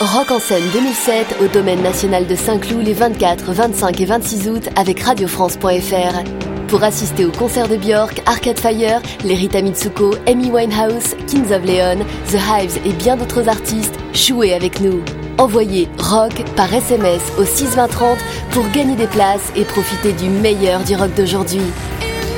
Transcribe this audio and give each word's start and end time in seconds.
Rock 0.00 0.30
en 0.30 0.38
scène 0.38 0.64
2007 0.72 1.36
au 1.42 1.48
domaine 1.48 1.82
national 1.82 2.26
de 2.26 2.34
Saint-Cloud 2.34 2.82
les 2.82 2.94
24, 2.94 3.52
25 3.52 4.00
et 4.00 4.06
26 4.06 4.48
août 4.48 4.68
avec 4.74 5.00
radiofrance.fr. 5.00 6.24
Pour 6.68 6.82
assister 6.82 7.26
au 7.26 7.30
concert 7.30 7.68
de 7.68 7.76
Björk, 7.76 8.22
Arcade 8.24 8.58
Fire, 8.58 9.02
les 9.24 9.34
Rita 9.34 9.60
Mitsuko, 9.60 10.14
Amy 10.26 10.50
Winehouse, 10.50 11.14
Kings 11.26 11.52
of 11.52 11.62
Leon, 11.66 11.98
The 12.28 12.36
Hives 12.36 12.78
et 12.86 12.94
bien 12.94 13.18
d'autres 13.18 13.46
artistes, 13.46 13.94
jouez 14.14 14.54
avec 14.54 14.80
nous. 14.80 15.02
Envoyez 15.36 15.86
rock 15.98 16.44
par 16.56 16.72
SMS 16.72 17.20
au 17.38 17.44
62030 17.44 18.16
pour 18.52 18.66
gagner 18.70 18.96
des 18.96 19.06
places 19.06 19.52
et 19.54 19.64
profiter 19.64 20.14
du 20.14 20.30
meilleur 20.30 20.80
du 20.80 20.96
rock 20.96 21.12
d'aujourd'hui. 21.14 21.60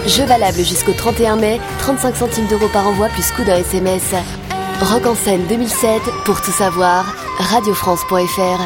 Jeu 0.08 0.24
valable 0.24 0.58
jusqu'au 0.58 0.94
31 0.94 1.36
mai, 1.36 1.60
35 1.78 2.16
centimes 2.16 2.46
d'euros 2.48 2.70
par 2.72 2.88
envoi 2.88 3.06
plus 3.06 3.30
coût 3.30 3.44
d'un 3.44 3.58
SMS. 3.58 4.14
Rock 4.80 5.06
en 5.06 5.14
scène 5.14 5.46
2007, 5.48 6.02
pour 6.24 6.40
tout 6.40 6.50
savoir, 6.50 7.21
radiofrance.fr. 7.42 8.62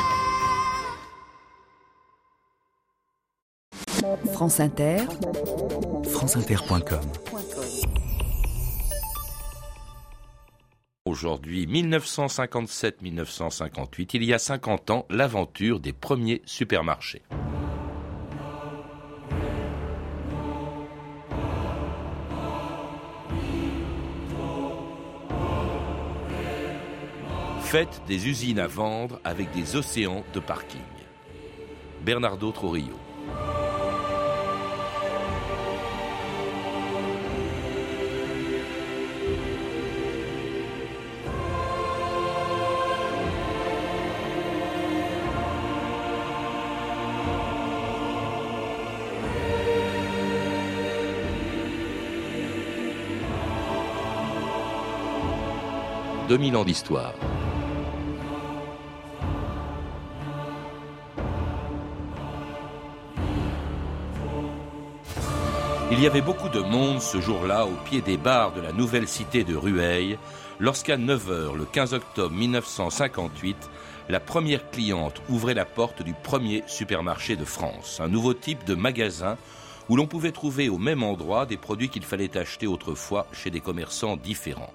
France 4.33 4.61
Inter, 4.61 4.99
franceinter.com 6.05 7.01
Aujourd'hui, 11.07 11.67
1957-1958, 11.67 14.11
il 14.15 14.25
y 14.25 14.35
a 14.35 14.39
50 14.39 14.91
ans, 14.91 15.07
l'aventure 15.09 15.81
des 15.81 15.95
premiers 15.95 16.43
supermarchés. 16.45 17.23
Faites 27.77 28.01
des 28.09 28.27
usines 28.27 28.59
à 28.59 28.67
vendre 28.67 29.21
avec 29.23 29.53
des 29.53 29.77
océans 29.77 30.25
de 30.33 30.41
parking. 30.41 30.81
Bernardo 32.01 32.51
Trorillo. 32.51 32.97
«2000 56.29 56.57
ans 56.57 56.65
d'histoire. 56.65 57.13
Il 65.93 66.01
y 66.01 66.07
avait 66.09 66.21
beaucoup 66.21 66.49
de 66.49 66.59
monde 66.59 67.01
ce 67.01 67.21
jour-là 67.21 67.65
au 67.65 67.75
pied 67.85 68.01
des 68.01 68.17
bars 68.17 68.53
de 68.53 68.61
la 68.61 68.73
nouvelle 68.73 69.07
cité 69.07 69.45
de 69.45 69.55
Rueil, 69.55 70.19
lorsqu'à 70.59 70.97
9h 70.97 71.57
le 71.57 71.65
15 71.65 71.95
octobre 71.95 72.35
1958, 72.35 73.57
la 74.09 74.19
première 74.19 74.69
cliente 74.71 75.23
ouvrait 75.29 75.55
la 75.55 75.65
porte 75.65 76.03
du 76.03 76.13
premier 76.13 76.65
supermarché 76.67 77.37
de 77.37 77.45
France, 77.45 78.01
un 78.01 78.09
nouveau 78.09 78.35
type 78.35 78.65
de 78.65 78.75
magasin 78.75 79.37
où 79.89 79.95
l'on 79.95 80.09
pouvait 80.09 80.33
trouver 80.33 80.69
au 80.69 80.79
même 80.79 81.05
endroit 81.05 81.47
des 81.47 81.57
produits 81.57 81.89
qu'il 81.89 82.05
fallait 82.05 82.37
acheter 82.37 82.67
autrefois 82.67 83.29
chez 83.33 83.51
des 83.51 83.61
commerçants 83.61 84.17
différents. 84.17 84.73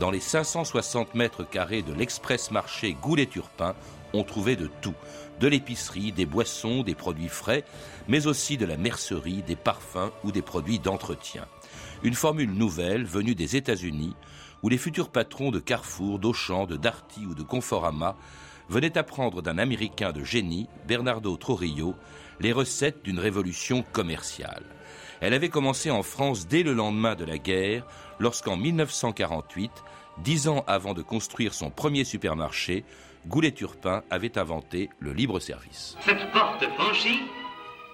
Dans 0.00 0.10
les 0.10 0.18
560 0.18 1.14
mètres 1.14 1.44
carrés 1.48 1.82
de 1.82 1.94
l'express 1.94 2.50
marché 2.50 2.96
Goulet-Turpin, 3.00 3.76
on 4.12 4.24
trouvait 4.24 4.56
de 4.56 4.68
tout. 4.80 4.94
De 5.40 5.48
l'épicerie, 5.48 6.12
des 6.12 6.26
boissons, 6.26 6.82
des 6.82 6.94
produits 6.94 7.28
frais, 7.28 7.64
mais 8.08 8.26
aussi 8.26 8.56
de 8.56 8.66
la 8.66 8.76
mercerie, 8.76 9.42
des 9.42 9.56
parfums 9.56 10.10
ou 10.24 10.32
des 10.32 10.42
produits 10.42 10.78
d'entretien. 10.78 11.46
Une 12.02 12.14
formule 12.14 12.52
nouvelle 12.52 13.04
venue 13.04 13.34
des 13.34 13.56
États-Unis, 13.56 14.14
où 14.62 14.68
les 14.68 14.78
futurs 14.78 15.08
patrons 15.08 15.50
de 15.50 15.58
Carrefour, 15.58 16.18
d'Auchan, 16.18 16.66
de 16.66 16.76
Darty 16.76 17.26
ou 17.26 17.34
de 17.34 17.42
Conforama 17.42 18.16
venaient 18.68 18.98
apprendre 18.98 19.42
d'un 19.42 19.58
Américain 19.58 20.12
de 20.12 20.22
génie, 20.22 20.68
Bernardo 20.86 21.36
Trorillo, 21.36 21.94
les 22.40 22.52
recettes 22.52 23.02
d'une 23.04 23.18
révolution 23.18 23.84
commerciale. 23.92 24.64
Elle 25.20 25.34
avait 25.34 25.48
commencé 25.48 25.90
en 25.90 26.02
France 26.02 26.46
dès 26.46 26.62
le 26.62 26.72
lendemain 26.72 27.14
de 27.14 27.24
la 27.24 27.38
guerre, 27.38 27.86
lorsqu'en 28.18 28.56
1948, 28.56 29.70
dix 30.18 30.48
ans 30.48 30.64
avant 30.66 30.94
de 30.94 31.02
construire 31.02 31.52
son 31.52 31.70
premier 31.70 32.04
supermarché, 32.04 32.84
Goulet-Turpin 33.26 34.02
avait 34.10 34.38
inventé 34.38 34.88
le 34.98 35.12
libre-service. 35.12 35.96
Cette 36.00 36.30
porte 36.32 36.64
franchie, 36.78 37.20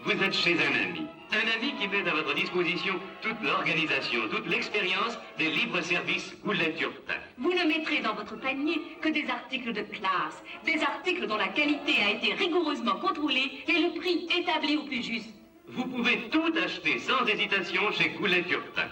vous 0.04 0.12
êtes 0.22 0.32
chez 0.32 0.54
un 0.54 0.88
ami. 0.88 1.06
Un 1.32 1.56
ami 1.56 1.74
qui 1.80 1.88
met 1.88 2.08
à 2.08 2.14
votre 2.14 2.32
disposition 2.34 2.94
toute 3.20 3.42
l'organisation, 3.42 4.20
toute 4.30 4.46
l'expérience 4.46 5.18
des 5.36 5.50
libres-services 5.50 6.36
Goulet-Turpin. 6.44 7.16
Vous 7.38 7.52
ne 7.52 7.64
mettrez 7.64 8.00
dans 8.00 8.14
votre 8.14 8.38
panier 8.38 8.80
que 9.02 9.08
des 9.08 9.28
articles 9.28 9.72
de 9.72 9.82
classe, 9.82 10.42
des 10.64 10.80
articles 10.80 11.26
dont 11.26 11.36
la 11.36 11.48
qualité 11.48 11.94
a 12.04 12.10
été 12.12 12.32
rigoureusement 12.34 13.00
contrôlée 13.00 13.64
et 13.66 13.72
le 13.72 13.98
prix 13.98 14.28
établi 14.38 14.76
au 14.76 14.84
plus 14.84 15.02
juste. 15.02 15.34
Vous 15.68 15.84
pouvez 15.86 16.28
tout 16.30 16.52
acheter 16.64 17.00
sans 17.00 17.26
hésitation 17.26 17.90
chez 17.90 18.10
Goulet-Turpin. 18.10 18.88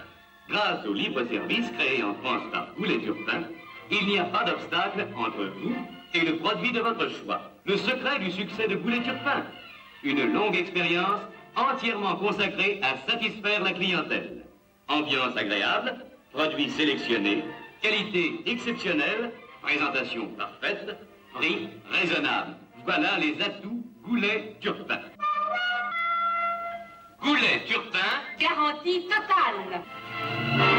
Grâce 0.49 0.85
au 0.85 0.93
libre-service 0.93 1.71
créé 1.79 2.03
en 2.03 2.15
France 2.15 2.43
par 2.51 2.75
Goulet-Turpin, 2.77 3.45
il 3.93 4.07
n'y 4.09 4.19
a 4.19 4.25
pas 4.25 4.43
d'obstacle 4.43 5.07
entre 5.17 5.45
vous 5.63 5.77
et 6.15 6.21
le 6.21 6.37
produit 6.37 6.73
de 6.73 6.81
votre 6.81 7.09
choix. 7.11 7.51
Le 7.65 7.77
secret 7.77 8.19
du 8.21 8.31
succès 8.31 8.69
de 8.69 8.77
Goulet-Turpin, 8.77 9.45
une 10.03 10.33
longue 10.33 10.57
expérience 10.57 11.21
entièrement 11.57 12.17
consacrée 12.17 12.81
à 12.83 13.11
satisfaire 13.11 13.63
la 13.63 13.73
clientèle. 13.73 14.45
Ambiance 14.89 15.37
agréable, 15.37 15.97
produits 16.33 16.71
sélectionnés, 16.71 17.45
qualité 17.83 18.41
exceptionnelle, 18.47 19.33
présentation 19.63 20.29
parfaite, 20.39 20.97
prix 21.35 21.69
raisonnable. 21.91 22.55
Voilà 22.85 23.19
les 23.19 23.41
atouts 23.43 23.83
Goulet-Turpin. 24.05 25.01
Goulet-Turpin, 27.23 27.99
Garantie 28.39 29.09
totale. 29.09 30.74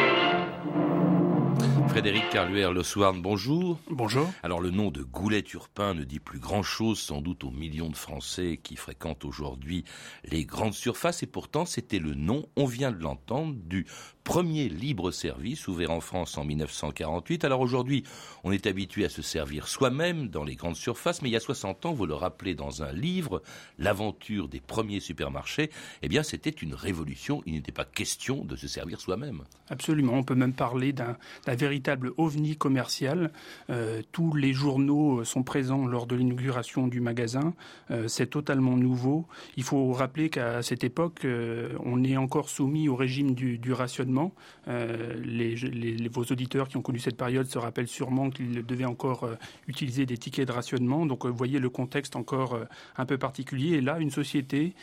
Frédéric 1.95 2.29
Carluer 2.29 2.69
Le 2.73 3.21
bonjour. 3.21 3.79
Bonjour. 3.89 4.29
Alors 4.43 4.59
le 4.59 4.69
nom 4.69 4.91
de 4.91 5.01
Goulet-Turpin 5.01 5.93
ne 5.93 6.03
dit 6.03 6.19
plus 6.19 6.39
grand-chose 6.39 6.99
sans 6.99 7.21
doute 7.21 7.45
aux 7.45 7.51
millions 7.51 7.87
de 7.87 7.95
Français 7.95 8.59
qui 8.61 8.75
fréquentent 8.75 9.23
aujourd'hui 9.23 9.85
les 10.25 10.43
grandes 10.43 10.73
surfaces 10.73 11.23
et 11.23 11.25
pourtant 11.25 11.63
c'était 11.63 11.99
le 11.99 12.13
nom, 12.13 12.49
on 12.57 12.65
vient 12.65 12.91
de 12.91 13.01
l'entendre, 13.01 13.55
du 13.55 13.87
premier 14.25 14.67
libre-service 14.67 15.67
ouvert 15.67 15.91
en 15.91 16.01
France 16.01 16.37
en 16.37 16.43
1948. 16.43 17.45
Alors 17.45 17.61
aujourd'hui, 17.61 18.03
on 18.43 18.51
est 18.51 18.65
habitué 18.65 19.05
à 19.05 19.09
se 19.09 19.21
servir 19.21 19.67
soi-même 19.67 20.29
dans 20.29 20.43
les 20.43 20.55
grandes 20.55 20.75
surfaces, 20.75 21.21
mais 21.21 21.29
il 21.29 21.33
y 21.33 21.37
a 21.37 21.39
60 21.39 21.85
ans, 21.85 21.93
vous 21.93 22.07
le 22.07 22.15
rappelez 22.15 22.55
dans 22.55 22.81
un 22.83 22.91
livre, 22.91 23.43
L'aventure 23.77 24.49
des 24.49 24.59
premiers 24.59 24.99
supermarchés, 24.99 25.69
eh 26.01 26.09
bien 26.09 26.23
c'était 26.23 26.49
une 26.49 26.73
révolution, 26.73 27.43
il 27.45 27.53
n'était 27.53 27.71
pas 27.71 27.85
question 27.85 28.43
de 28.43 28.55
se 28.55 28.67
servir 28.67 28.99
soi-même. 28.99 29.43
Absolument, 29.69 30.13
on 30.13 30.23
peut 30.23 30.35
même 30.35 30.53
parler 30.53 30.91
d'un 30.91 31.15
véritable 31.47 32.11
ovni 32.17 32.57
commercial. 32.57 33.31
Euh, 33.69 34.01
tous 34.11 34.33
les 34.33 34.53
journaux 34.53 35.23
sont 35.23 35.43
présents 35.43 35.85
lors 35.85 36.07
de 36.07 36.15
l'inauguration 36.15 36.87
du 36.87 36.99
magasin, 36.99 37.53
euh, 37.91 38.07
c'est 38.07 38.27
totalement 38.27 38.75
nouveau. 38.75 39.27
Il 39.55 39.63
faut 39.63 39.91
rappeler 39.91 40.31
qu'à 40.31 40.63
cette 40.63 40.83
époque, 40.83 41.25
euh, 41.25 41.77
on 41.85 42.03
est 42.03 42.17
encore 42.17 42.49
soumis 42.49 42.89
au 42.89 42.95
régime 42.95 43.35
du, 43.35 43.59
du 43.59 43.71
rationnement 43.71 44.14
euh, 44.67 45.13
les, 45.23 46.07
vos 46.09 46.23
auditeurs 46.23 46.67
qui 46.67 46.77
ont 46.77 46.81
connu 46.81 46.99
cette 46.99 47.17
période 47.17 47.47
se 47.47 47.57
rappellent 47.57 47.87
sûrement 47.87 48.29
qu'ils 48.29 48.65
devaient 48.65 48.85
encore 48.85 49.23
euh, 49.23 49.35
utiliser 49.67 50.05
des 50.05 50.17
tickets 50.17 50.47
de 50.47 50.51
rationnement. 50.51 51.05
Donc, 51.05 51.25
euh, 51.25 51.29
vous 51.29 51.37
voyez 51.37 51.59
le 51.59 51.69
contexte 51.69 52.15
encore 52.15 52.59
un 52.97 53.05
peu 53.05 53.17
particulier. 53.17 53.77
Et 53.77 53.81
là, 53.81 53.99
une 53.99 54.11
société 54.11 54.73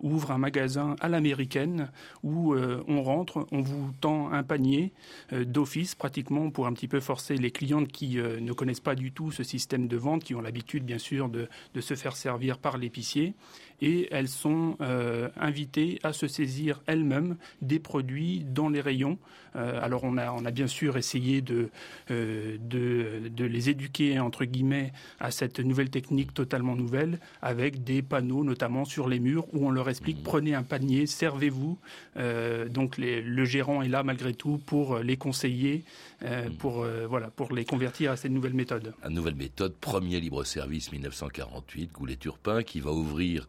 ouvre 0.00 0.30
un 0.30 0.38
magasin 0.38 0.96
à 1.00 1.08
l'américaine 1.08 1.90
où 2.22 2.54
on 2.54 3.02
rentre, 3.02 3.46
on 3.52 3.60
vous 3.60 3.92
tend 4.00 4.30
un 4.32 4.42
panier 4.42 4.92
d'office 5.32 5.94
pratiquement 5.94 6.50
pour 6.50 6.66
un 6.66 6.72
petit 6.72 6.88
peu 6.88 7.00
forcer 7.00 7.36
les 7.36 7.50
clientes 7.50 7.88
qui 7.88 8.16
ne 8.16 8.52
connaissent 8.52 8.80
pas 8.80 8.94
du 8.94 9.12
tout 9.12 9.30
ce 9.30 9.42
système 9.42 9.88
de 9.88 9.96
vente, 9.96 10.24
qui 10.24 10.34
ont 10.34 10.40
l'habitude 10.40 10.84
bien 10.84 10.98
sûr 10.98 11.28
de 11.28 11.48
se 11.80 11.94
faire 11.94 12.16
servir 12.16 12.58
par 12.58 12.78
l'épicier 12.78 13.34
et 13.80 14.08
elles 14.10 14.28
sont 14.28 14.76
invitées 15.36 15.98
à 16.02 16.12
se 16.12 16.26
saisir 16.26 16.82
elles-mêmes 16.86 17.36
des 17.62 17.78
produits 17.78 18.44
dans 18.44 18.68
les 18.68 18.80
rayons. 18.80 19.18
alors 19.54 20.04
on 20.04 20.16
a, 20.16 20.32
on 20.32 20.44
a 20.44 20.50
bien 20.50 20.66
sûr 20.66 20.96
essayé 20.96 21.40
de, 21.40 21.70
de, 22.08 22.58
de, 23.28 23.44
les 23.44 23.70
éduquer, 23.70 24.18
entre 24.18 24.44
guillemets, 24.44 24.92
à 25.18 25.30
cette 25.30 25.60
nouvelle 25.60 25.90
technique 25.90 26.34
totalement 26.34 26.76
nouvelle, 26.76 27.18
avec 27.42 27.84
des 27.84 28.02
panneaux 28.02 28.44
notamment 28.44 28.84
sur 28.84 29.08
les 29.08 29.20
murs 29.20 29.46
où 29.52 29.66
on 29.66 29.70
leur 29.70 29.88
explique 29.88 30.18
mmh. 30.18 30.22
prenez 30.22 30.54
un 30.54 30.62
panier, 30.62 31.06
servez-vous. 31.06 31.78
donc 32.70 32.96
le 32.98 33.44
gérant 33.44 33.82
est 33.82 33.88
là 33.88 34.02
malgré 34.02 34.34
tout 34.34 34.58
pour 34.58 34.98
les 34.98 35.16
conseiller, 35.16 35.84
mmh. 36.22 36.50
pour, 36.58 36.86
voilà, 37.08 37.30
pour 37.30 37.52
les 37.52 37.64
convertir 37.64 38.12
à 38.12 38.16
cette 38.16 38.32
nouvelle 38.32 38.54
méthode. 38.54 38.94
Une 39.06 39.14
nouvelle 39.14 39.34
méthode, 39.34 39.74
premier 39.80 40.20
libre-service 40.20 40.92
1948, 40.92 41.92
Goulet-Turpin, 41.92 42.62
qui 42.62 42.80
va 42.80 42.92
ouvrir 42.92 43.48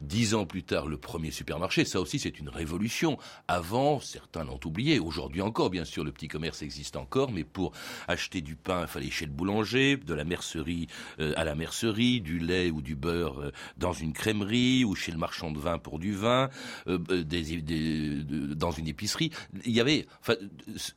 Dix 0.00 0.34
ans 0.34 0.46
plus 0.46 0.62
tard, 0.62 0.86
le 0.86 0.96
premier 0.96 1.30
supermarché, 1.30 1.84
ça 1.84 2.00
aussi 2.00 2.18
c'est 2.18 2.38
une 2.38 2.48
révolution. 2.48 3.18
Avant, 3.48 4.00
certains 4.00 4.44
l'ont 4.44 4.60
oublié, 4.64 4.98
aujourd'hui 4.98 5.40
encore, 5.40 5.70
bien 5.70 5.84
sûr, 5.84 6.04
le 6.04 6.12
petit 6.12 6.28
commerce 6.28 6.62
existe 6.62 6.96
encore, 6.96 7.30
mais 7.30 7.44
pour 7.44 7.72
acheter 8.08 8.40
du 8.40 8.56
pain, 8.56 8.82
il 8.82 8.88
fallait 8.88 9.10
chez 9.10 9.26
le 9.26 9.32
boulanger, 9.32 9.96
de 9.96 10.14
la 10.14 10.24
mercerie 10.24 10.88
euh, 11.20 11.32
à 11.36 11.44
la 11.44 11.54
mercerie, 11.54 12.20
du 12.20 12.38
lait 12.38 12.70
ou 12.70 12.82
du 12.82 12.96
beurre 12.96 13.40
euh, 13.40 13.52
dans 13.76 13.92
une 13.92 14.12
crèmerie, 14.12 14.84
ou 14.84 14.94
chez 14.94 15.12
le 15.12 15.18
marchand 15.18 15.50
de 15.50 15.58
vin 15.58 15.78
pour 15.78 15.98
du 15.98 16.12
vin, 16.12 16.50
euh, 16.88 16.98
dans 18.54 18.70
une 18.72 18.88
épicerie. 18.88 19.30
Il 19.64 19.72
y 19.72 19.80
avait, 19.80 20.06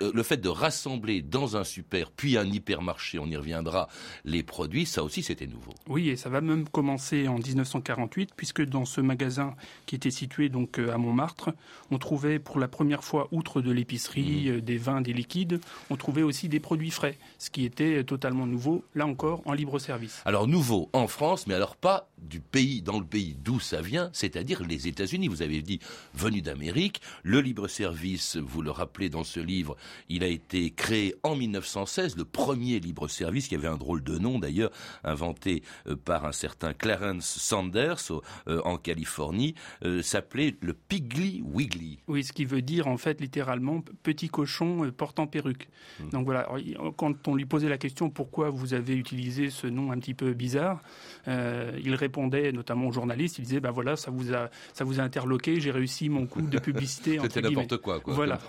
le 0.01 0.23
fait 0.23 0.37
de 0.37 0.49
rassembler 0.49 1.21
dans 1.21 1.57
un 1.57 1.63
super, 1.63 2.11
puis 2.11 2.37
un 2.37 2.45
hypermarché, 2.45 3.19
on 3.19 3.27
y 3.27 3.35
reviendra, 3.35 3.87
les 4.25 4.43
produits, 4.43 4.85
ça 4.85 5.03
aussi 5.03 5.23
c'était 5.23 5.47
nouveau. 5.47 5.73
Oui, 5.87 6.09
et 6.09 6.15
ça 6.15 6.29
va 6.29 6.41
même 6.41 6.67
commencer 6.67 7.27
en 7.27 7.37
1948, 7.37 8.31
puisque 8.35 8.63
dans 8.63 8.85
ce 8.87 9.01
magasin 9.01 9.55
qui 9.85 9.95
était 9.95 10.11
situé 10.11 10.49
donc 10.49 10.79
euh, 10.79 10.93
à 10.93 10.97
Montmartre, 10.97 11.51
on 11.91 11.97
trouvait 11.97 12.39
pour 12.39 12.59
la 12.59 12.67
première 12.67 13.03
fois, 13.03 13.27
outre 13.31 13.61
de 13.61 13.71
l'épicerie, 13.71 14.45
mmh. 14.45 14.51
euh, 14.51 14.61
des 14.61 14.77
vins, 14.77 15.01
des 15.01 15.13
liquides, 15.13 15.59
on 15.89 15.95
trouvait 15.95 16.23
aussi 16.23 16.49
des 16.49 16.59
produits 16.59 16.91
frais, 16.91 17.17
ce 17.37 17.49
qui 17.49 17.65
était 17.65 18.03
totalement 18.03 18.47
nouveau, 18.47 18.83
là 18.95 19.05
encore, 19.05 19.41
en 19.45 19.53
libre 19.53 19.79
service. 19.79 20.21
Alors 20.25 20.47
nouveau 20.47 20.89
en 20.93 21.07
France, 21.07 21.47
mais 21.47 21.53
alors 21.53 21.75
pas 21.75 22.09
du 22.17 22.39
pays, 22.39 22.81
dans 22.81 22.99
le 22.99 23.05
pays 23.05 23.35
d'où 23.43 23.59
ça 23.59 23.81
vient, 23.81 24.09
c'est-à-dire 24.13 24.63
les 24.63 24.87
États-Unis. 24.87 25.27
Vous 25.27 25.41
avez 25.41 25.61
dit 25.61 25.79
venu 26.13 26.41
d'Amérique. 26.41 27.01
Le 27.23 27.41
libre 27.41 27.67
service, 27.67 28.37
vous 28.37 28.61
le 28.61 28.71
rappelez 28.71 29.09
dans 29.09 29.23
ce 29.23 29.39
livre, 29.39 29.75
il 30.09 30.23
a 30.23 30.27
été 30.27 30.71
créé 30.71 31.15
en 31.23 31.35
1916, 31.35 32.17
le 32.17 32.25
premier 32.25 32.79
libre 32.79 33.07
service, 33.07 33.47
qui 33.47 33.55
avait 33.55 33.67
un 33.67 33.77
drôle 33.77 34.03
de 34.03 34.17
nom 34.17 34.39
d'ailleurs, 34.39 34.71
inventé 35.03 35.63
euh, 35.87 35.95
par 35.95 36.25
un 36.25 36.31
certain 36.31 36.73
Clarence 36.73 37.25
Sanders 37.25 38.11
en 38.47 38.76
Californie, 38.77 39.55
euh, 39.83 40.01
s'appelait 40.01 40.55
le 40.61 40.73
Piggly 40.73 41.43
Wiggly. 41.45 41.99
Oui, 42.07 42.23
ce 42.23 42.33
qui 42.33 42.45
veut 42.45 42.61
dire 42.61 42.87
en 42.87 42.97
fait 42.97 43.19
littéralement 43.21 43.83
petit 44.03 44.29
cochon 44.29 44.85
euh, 44.85 44.91
portant 44.91 45.27
perruque. 45.27 45.69
Hmm. 45.99 46.09
Donc 46.09 46.25
voilà, 46.25 46.49
quand 46.95 47.27
on 47.27 47.35
lui 47.35 47.45
posait 47.45 47.69
la 47.69 47.77
question 47.77 48.09
pourquoi 48.09 48.49
vous 48.49 48.73
avez 48.73 48.95
utilisé 48.95 49.49
ce 49.49 49.67
nom 49.67 49.91
un 49.91 49.99
petit 49.99 50.13
peu 50.13 50.33
bizarre, 50.33 50.81
euh, 51.27 51.71
il 51.83 51.95
répondait 51.95 52.51
notamment 52.51 52.87
aux 52.87 52.91
journalistes, 52.91 53.39
il 53.39 53.43
disait 53.43 53.59
ben 53.59 53.71
voilà, 53.71 53.95
ça 53.95 54.11
vous 54.11 54.33
a, 54.33 54.49
ça 54.73 54.83
vous 54.83 54.99
a 54.99 55.03
interloqué, 55.03 55.59
j'ai 55.59 55.71
réussi 55.71 56.09
mon 56.09 56.25
coup 56.25 56.41
de 56.41 56.59
publicité. 56.59 57.19
C'était 57.21 57.41
n'importe 57.41 57.77
quoi, 57.77 57.99
quoi. 57.99 58.13
Voilà. 58.13 58.39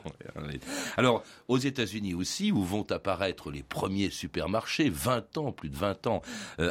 Alors, 0.96 1.22
aux 1.48 1.58
États-Unis 1.58 2.14
aussi, 2.14 2.52
où 2.52 2.62
vont 2.62 2.86
apparaître 2.90 3.50
les 3.50 3.62
premiers 3.62 4.10
supermarchés, 4.10 4.90
20 4.90 5.38
ans, 5.38 5.52
plus 5.52 5.68
de 5.68 5.76
20 5.76 6.06
ans 6.06 6.22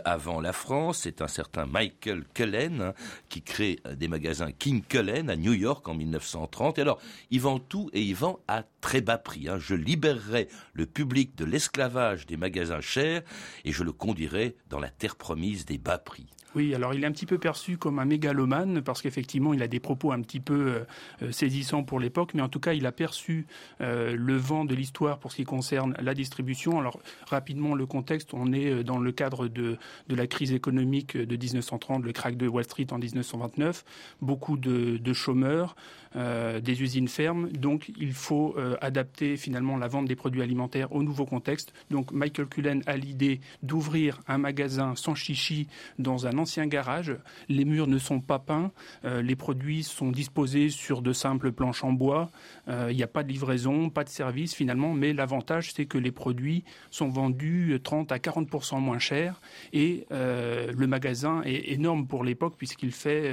avant 0.06 0.42
la 0.42 0.54
France, 0.54 1.00
c'est 1.00 1.22
un 1.22 1.28
certain 1.28 1.66
Michael 1.66 2.24
Cullen 2.34 2.82
hein, 2.82 2.94
qui 3.30 3.42
crée 3.48 3.80
euh, 3.88 3.96
des 3.96 4.08
magasins 4.08 4.52
King 4.52 4.84
Cullen 4.84 5.30
à 5.30 5.36
New 5.36 5.54
York 5.54 5.88
en 5.88 5.96
1930. 5.96 6.78
Et 6.78 6.82
alors, 6.82 7.00
il 7.32 7.42
vend 7.42 7.58
tout 7.58 7.90
et 7.94 8.02
il 8.02 8.14
vend 8.14 8.40
à 8.48 8.64
très 8.82 9.02
bas 9.02 9.18
prix. 9.18 9.48
Hein. 9.50 9.58
Je 9.58 9.74
libérerai 9.74 10.50
le 10.74 10.86
public 10.86 11.36
de 11.36 11.46
l'esclavage 11.46 12.28
des 12.28 12.38
magasins 12.38 12.82
chers 12.82 13.24
et 13.66 13.72
je 13.72 13.84
le 13.84 13.92
conduirai 13.92 14.56
dans 14.70 14.80
la 14.80 14.90
terre 14.90 15.16
promise 15.16 15.66
des 15.66 15.78
bas 15.78 15.98
prix. 15.98 16.28
Oui, 16.56 16.74
alors 16.74 16.94
il 16.94 17.04
est 17.04 17.08
un 17.08 17.12
petit 17.12 17.26
peu 17.26 17.38
perçu 17.38 17.78
comme 17.78 18.00
un 18.00 18.06
mégalomane 18.06 18.82
parce 18.82 19.02
qu'effectivement 19.02 19.54
il 19.54 19.62
a 19.62 19.68
des 19.68 19.80
propos 19.80 20.12
un 20.12 20.22
petit 20.22 20.40
peu 20.40 20.54
euh, 20.54 20.80
euh, 21.22 21.32
saisissants 21.32 21.84
pour 21.84 22.00
l'époque, 22.00 22.34
mais 22.34 22.42
en 22.42 22.50
tout 22.50 22.60
cas 22.60 22.74
il 22.74 22.86
a 22.86 22.92
perçu 22.92 23.46
le 23.80 24.38
vent 24.38 24.66
de 24.66 24.74
l'histoire 24.74 25.20
pour 25.20 25.32
ce 25.32 25.38
qui 25.38 25.44
concerne 25.44 25.96
la 26.02 26.14
distribution. 26.14 26.80
Alors 26.80 27.00
rapidement 27.28 27.76
le 27.76 27.86
contexte, 27.86 28.34
on 28.34 28.52
est 28.54 28.84
dans 28.84 28.98
le 28.98 29.12
cadre 29.12 29.48
de, 29.48 29.78
de 30.08 30.16
la 30.16 30.26
crise 30.26 30.52
économique 30.52 31.16
de 31.16 31.36
1930, 31.36 32.04
le 32.04 32.12
crack 32.12 32.38
de 32.38 32.48
Wall 32.48 32.64
Street 32.64 32.88
en 32.92 33.00
1929, 33.38 33.86
beaucoup 34.22 34.58
de, 34.58 35.14
chômeurs, 35.14 35.76
des 36.16 36.82
usines 36.82 37.08
fermes, 37.08 37.50
donc 37.52 37.92
il 37.98 38.14
faut 38.14 38.56
adapter 38.82 39.38
finalement 39.38 39.78
la 39.78 39.88
vente 39.88 40.06
des 40.06 40.16
produits 40.16 40.42
alimentaires 40.42 40.92
au 40.92 41.04
nouveau 41.04 41.26
contexte. 41.26 41.74
Donc 41.92 42.12
Michael 42.12 42.48
Cullen 42.48 42.84
a 42.86 42.98
l'idée 42.98 43.40
d'ouvrir 43.64 44.20
un 44.28 44.38
magasin 44.38 44.96
sans 44.96 45.16
chichi 45.16 45.68
dans 46.00 46.28
un 46.28 46.38
ancien 46.38 46.68
garage. 46.68 47.16
Les 47.50 47.66
murs 47.66 47.88
ne 47.88 47.98
sont 47.98 48.20
pas 48.20 48.40
peints. 48.40 48.72
Euh, 49.06 49.22
les 49.22 49.36
produits 49.36 49.84
sont 49.84 50.12
disposés 50.12 50.70
sur 50.70 51.02
de 51.02 51.14
simples 51.14 51.52
planches 51.52 51.84
en 51.84 51.94
bois. 51.94 52.30
Euh, 52.68 52.88
il 52.92 52.98
n'y 52.98 53.04
a 53.04 53.08
pas 53.08 53.24
de 53.24 53.30
livraison, 53.30 53.90
pas 53.90 54.04
de 54.04 54.10
service 54.10 54.54
finalement. 54.54 54.94
Mais 54.94 55.14
l'avantage, 55.14 55.74
c'est 55.74 55.86
que 55.86 55.98
les 55.98 56.12
produits 56.12 56.64
sont 56.92 57.10
vendus 57.10 57.80
30 57.84 58.12
à 58.12 58.18
40% 58.18 58.80
moins 58.80 59.00
cher. 59.00 59.42
Et 59.74 60.06
euh, 60.12 60.72
le 60.76 60.88
magasin 60.88 61.42
est 61.44 61.72
énorme 61.72 62.08
pour 62.08 62.24
l'époque 62.24 62.56
puisqu'il 62.58 62.92
fait 62.92 63.27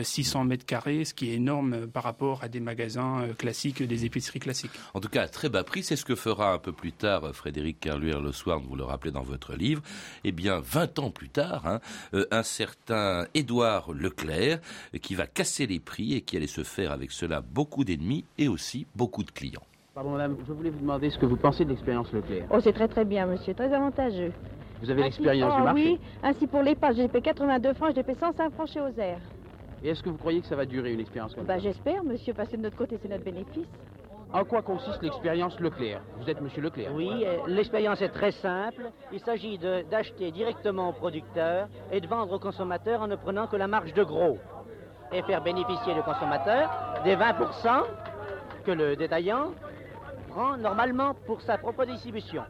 600 0.00 0.44
mètres 0.44 0.66
carrés, 0.66 1.04
ce 1.04 1.14
qui 1.14 1.30
est 1.30 1.34
énorme 1.34 1.86
par 1.86 2.02
rapport 2.02 2.42
à 2.42 2.48
des 2.48 2.60
magasins 2.60 3.28
classiques, 3.38 3.82
des 3.82 4.04
épiceries 4.04 4.40
classiques. 4.40 4.70
En 4.94 5.00
tout 5.00 5.08
cas, 5.08 5.22
à 5.22 5.28
très 5.28 5.48
bas 5.48 5.64
prix, 5.64 5.82
c'est 5.82 5.96
ce 5.96 6.04
que 6.04 6.14
fera 6.14 6.52
un 6.52 6.58
peu 6.58 6.72
plus 6.72 6.92
tard 6.92 7.34
Frédéric 7.34 7.80
Carluer 7.80 8.18
le 8.20 8.32
soir, 8.32 8.60
vous 8.60 8.76
le 8.76 8.84
rappelez 8.84 9.10
dans 9.10 9.22
votre 9.22 9.54
livre. 9.54 9.82
Eh 10.24 10.32
bien, 10.32 10.60
20 10.60 10.98
ans 10.98 11.10
plus 11.10 11.28
tard, 11.28 11.66
hein, 11.66 11.80
un 12.30 12.42
certain 12.42 13.26
Édouard 13.34 13.92
Leclerc 13.92 14.60
qui 15.02 15.14
va 15.14 15.26
casser 15.26 15.66
les 15.66 15.80
prix 15.80 16.14
et 16.14 16.22
qui 16.22 16.36
allait 16.36 16.46
se 16.46 16.62
faire 16.62 16.92
avec 16.92 17.10
cela 17.10 17.40
beaucoup 17.40 17.84
d'ennemis 17.84 18.24
et 18.38 18.48
aussi 18.48 18.86
beaucoup 18.94 19.24
de 19.24 19.30
clients. 19.30 19.66
Pardon 19.94 20.10
madame, 20.10 20.36
je 20.46 20.52
voulais 20.52 20.70
vous 20.70 20.80
demander 20.80 21.10
ce 21.10 21.18
que 21.18 21.26
vous 21.26 21.36
pensez 21.36 21.64
de 21.64 21.70
l'expérience 21.70 22.12
Leclerc. 22.12 22.46
Oh 22.50 22.58
c'est 22.62 22.72
très 22.72 22.88
très 22.88 23.04
bien 23.04 23.26
monsieur, 23.26 23.54
très 23.54 23.72
avantageux. 23.72 24.32
Vous 24.82 24.90
avez 24.90 25.02
l'expérience 25.02 25.54
du 25.54 25.60
oh, 25.60 25.64
marché 25.64 25.84
Oui, 25.84 26.00
ainsi 26.22 26.46
pour 26.46 26.62
les 26.62 26.76
j'ai 26.94 27.08
payé 27.08 27.22
82 27.22 27.72
francs, 27.74 27.92
j'ai 27.94 28.02
payé 28.02 28.18
105 28.18 28.52
francs 28.52 28.68
chez 28.68 28.80
Ozer. 28.80 29.18
Et 29.82 29.90
est-ce 29.90 30.02
que 30.02 30.08
vous 30.08 30.16
croyez 30.18 30.40
que 30.40 30.46
ça 30.46 30.56
va 30.56 30.66
durer 30.66 30.92
une 30.92 31.00
expérience 31.00 31.34
comme 31.34 31.44
bah, 31.44 31.54
ça 31.54 31.60
J'espère 31.60 32.04
monsieur, 32.04 32.34
parce 32.34 32.48
que 32.48 32.56
de 32.56 32.62
notre 32.62 32.76
côté 32.76 32.98
c'est 33.00 33.08
notre 33.08 33.24
bénéfice. 33.24 33.66
En 34.32 34.44
quoi 34.44 34.60
consiste 34.60 35.02
l'expérience 35.02 35.58
Leclerc? 35.60 36.00
Vous 36.18 36.28
êtes 36.28 36.40
Monsieur 36.40 36.60
Leclerc 36.60 36.90
Oui, 36.92 37.24
euh, 37.24 37.38
l'expérience 37.46 38.02
est 38.02 38.08
très 38.08 38.32
simple. 38.32 38.90
Il 39.12 39.20
s'agit 39.20 39.56
d'acheter 39.58 40.32
directement 40.32 40.88
au 40.88 40.92
producteur 40.92 41.68
et 41.92 42.00
de 42.00 42.06
vendre 42.08 42.32
au 42.32 42.38
consommateur 42.38 43.02
en 43.02 43.06
ne 43.06 43.14
prenant 43.14 43.46
que 43.46 43.56
la 43.56 43.68
marge 43.68 43.94
de 43.94 44.02
gros. 44.02 44.38
Et 45.12 45.22
faire 45.22 45.42
bénéficier 45.42 45.94
le 45.94 46.02
consommateur 46.02 46.68
des 47.04 47.14
20% 47.14 47.84
que 48.64 48.72
le 48.72 48.96
détaillant 48.96 49.52
prend 50.30 50.56
normalement 50.56 51.14
pour 51.26 51.40
sa 51.40 51.56
propre 51.56 51.84
distribution. 51.84 52.42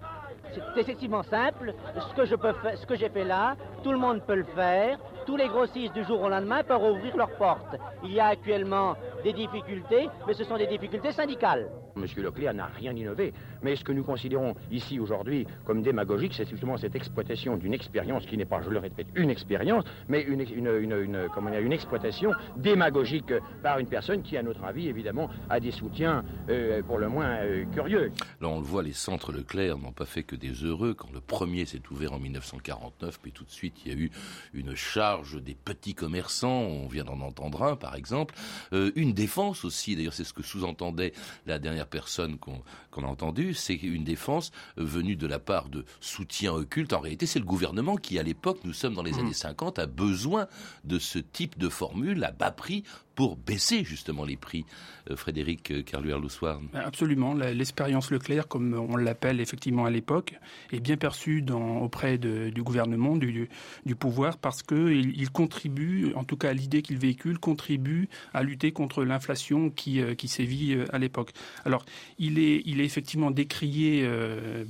C'est 0.75 0.81
effectivement 0.81 1.23
simple. 1.23 1.75
Ce 1.97 2.15
que, 2.15 2.25
je 2.25 2.35
peux 2.35 2.53
ce 2.75 2.87
que 2.87 2.97
j'ai 2.97 3.09
fait 3.09 3.25
là, 3.25 3.57
tout 3.83 3.93
le 3.93 3.99
monde 3.99 4.23
peut 4.23 4.35
le 4.35 4.45
faire. 4.45 4.99
Tous 5.27 5.37
les 5.37 5.49
grossistes 5.49 5.93
du 5.93 6.05
jour 6.05 6.23
au 6.23 6.29
lendemain 6.29 6.63
peuvent 6.63 6.83
ouvrir 6.83 7.17
leurs 7.17 7.37
portes. 7.37 7.77
Il 8.05 8.13
y 8.13 8.21
a 8.21 8.27
actuellement 8.27 8.95
des 9.27 9.33
difficultés, 9.33 10.09
mais 10.25 10.35
ce 10.35 10.45
sont 10.45 10.57
des 10.57 10.69
difficultés 10.69 11.11
syndicales. 11.11 11.69
Monsieur 11.97 12.23
Leclerc 12.23 12.55
n'a 12.55 12.67
rien 12.67 12.95
innové, 12.95 13.33
mais 13.61 13.75
ce 13.75 13.83
que 13.83 13.91
nous 13.91 14.05
considérons 14.05 14.55
ici 14.71 15.01
aujourd'hui 15.01 15.47
comme 15.65 15.83
démagogique, 15.83 16.33
c'est 16.35 16.49
justement 16.49 16.77
cette 16.77 16.95
exploitation 16.95 17.57
d'une 17.57 17.75
expérience 17.75 18.25
qui 18.25 18.37
n'est 18.37 18.45
pas, 18.45 18.63
je 18.63 18.71
le 18.71 18.79
répète, 18.79 19.09
une 19.17 19.31
expérience, 19.31 19.83
mais 20.09 20.23
une, 20.23 20.43
une, 20.43 21.73
exploitation 21.73 22.31
démagogique 22.57 23.33
par 23.65 23.81
une 23.81 23.89
personne 23.89 24.23
qui, 24.23 24.37
à 24.37 24.45
notre 24.45 24.63
avis, 24.63 24.87
évidemment, 24.89 25.29
a 25.51 25.59
des 25.59 25.73
soutiens 25.73 26.25
euh, 26.49 26.83
pour 26.83 26.99
le 26.99 27.09
moins 27.09 27.39
euh, 27.41 27.65
curieux. 27.73 28.13
Là, 28.41 28.49
on 28.49 28.61
le 28.61 28.65
voit, 28.65 28.85
les 28.85 28.93
centres 28.93 29.33
Leclerc 29.33 29.79
n'ont 29.79 29.93
pas 29.93 30.07
fait 30.07 30.23
que 30.23 30.37
des 30.37 30.53
heureux. 30.53 30.95
Quand 30.95 31.11
le 31.13 31.21
premier 31.21 31.67
s'est 31.67 31.83
ouvert 31.91 32.13
en 32.13 32.21
1949, 32.21 33.19
puis 33.21 33.33
tout 33.33 33.45
de 33.45 33.51
suite, 33.51 33.85
il 33.85 33.93
y 33.93 33.95
a 33.95 33.99
eu 33.99 34.11
une 34.55 34.77
charge 34.77 35.43
des 35.43 35.55
petits 35.55 35.95
commerçants, 35.95 36.61
on 36.61 36.87
vient 36.87 37.05
d'en 37.05 37.21
entendre 37.21 37.65
un, 37.65 37.75
par 37.75 37.97
exemple, 37.97 38.35
euh, 38.73 38.93
une 38.95 39.16
défense 39.17 39.65
aussi, 39.65 39.97
d'ailleurs 39.97 40.13
c'est 40.13 40.23
ce 40.23 40.33
que 40.33 40.45
sous-entendait 40.45 41.13
la 41.47 41.59
dernière 41.59 41.89
personne 41.89 42.39
qu'on 42.39 43.03
a 43.03 43.07
entendue, 43.07 43.55
c'est 43.55 43.75
une 43.75 44.05
défense 44.05 44.53
venue 44.77 45.17
de 45.17 45.27
la 45.27 45.41
part 45.41 45.69
de 45.69 45.85
soutien 46.01 46.53
occulte. 46.53 46.93
En 46.93 47.01
réalité, 47.01 47.27
c'est 47.27 47.41
le 47.41 47.45
gouvernement 47.45 47.97
qui, 47.97 48.19
à 48.19 48.23
l'époque, 48.23 48.61
nous 48.63 48.73
sommes 48.73 48.95
dans 48.95 49.03
les 49.03 49.13
mmh. 49.13 49.19
années 49.19 49.35
50, 49.35 49.79
a 49.81 49.87
besoin 49.87 50.47
de 50.85 50.99
ce 51.01 51.19
type 51.19 51.59
de 51.59 51.69
formule 51.69 52.23
à 52.23 52.31
bas 52.31 52.53
prix 52.53 52.85
pour 53.17 53.37
baisser 53.37 53.83
justement 53.83 54.25
les 54.25 54.37
prix. 54.37 54.65
Euh, 55.11 55.17
Frédéric 55.17 55.85
Carluer-Loussoir. 55.85 56.61
Absolument. 56.75 57.35
L'expérience 57.35 58.11
Leclerc, 58.11 58.49
comme 58.49 58.75
on 58.75 58.97
l'appelle 58.97 59.41
effectivement 59.41 59.85
à 59.85 59.91
l'époque, 59.91 60.35
est 60.73 60.81
bien 60.81 60.97
perçue 60.97 61.43
dans, 61.43 61.79
auprès 61.79 62.19
du 62.19 62.63
gouvernement, 62.63 63.17
du, 63.17 63.49
du, 63.85 63.95
pouvoir, 63.95 64.37
parce 64.37 64.63
qu'il 64.63 65.19
il 65.19 65.31
contribue, 65.31 66.13
en 66.15 66.25
tout 66.25 66.37
cas 66.37 66.53
l'idée 66.53 66.83
qu'il 66.83 66.99
véhicule, 66.99 67.39
contribue 67.39 68.09
à 68.35 68.43
lutter 68.43 68.73
contre 68.73 69.05
l'inflation 69.05 69.71
qui, 69.71 70.01
euh, 70.01 70.15
qui 70.15 70.29
sévit 70.29 70.75
euh, 70.75 70.85
à 70.93 70.99
l'époque. 70.99 71.33
Alors, 71.65 71.85
il 72.19 72.39
est, 72.39 72.63
il 72.67 72.81
est 72.81 72.85
effectivement 72.85 73.31
décrié 73.31 74.09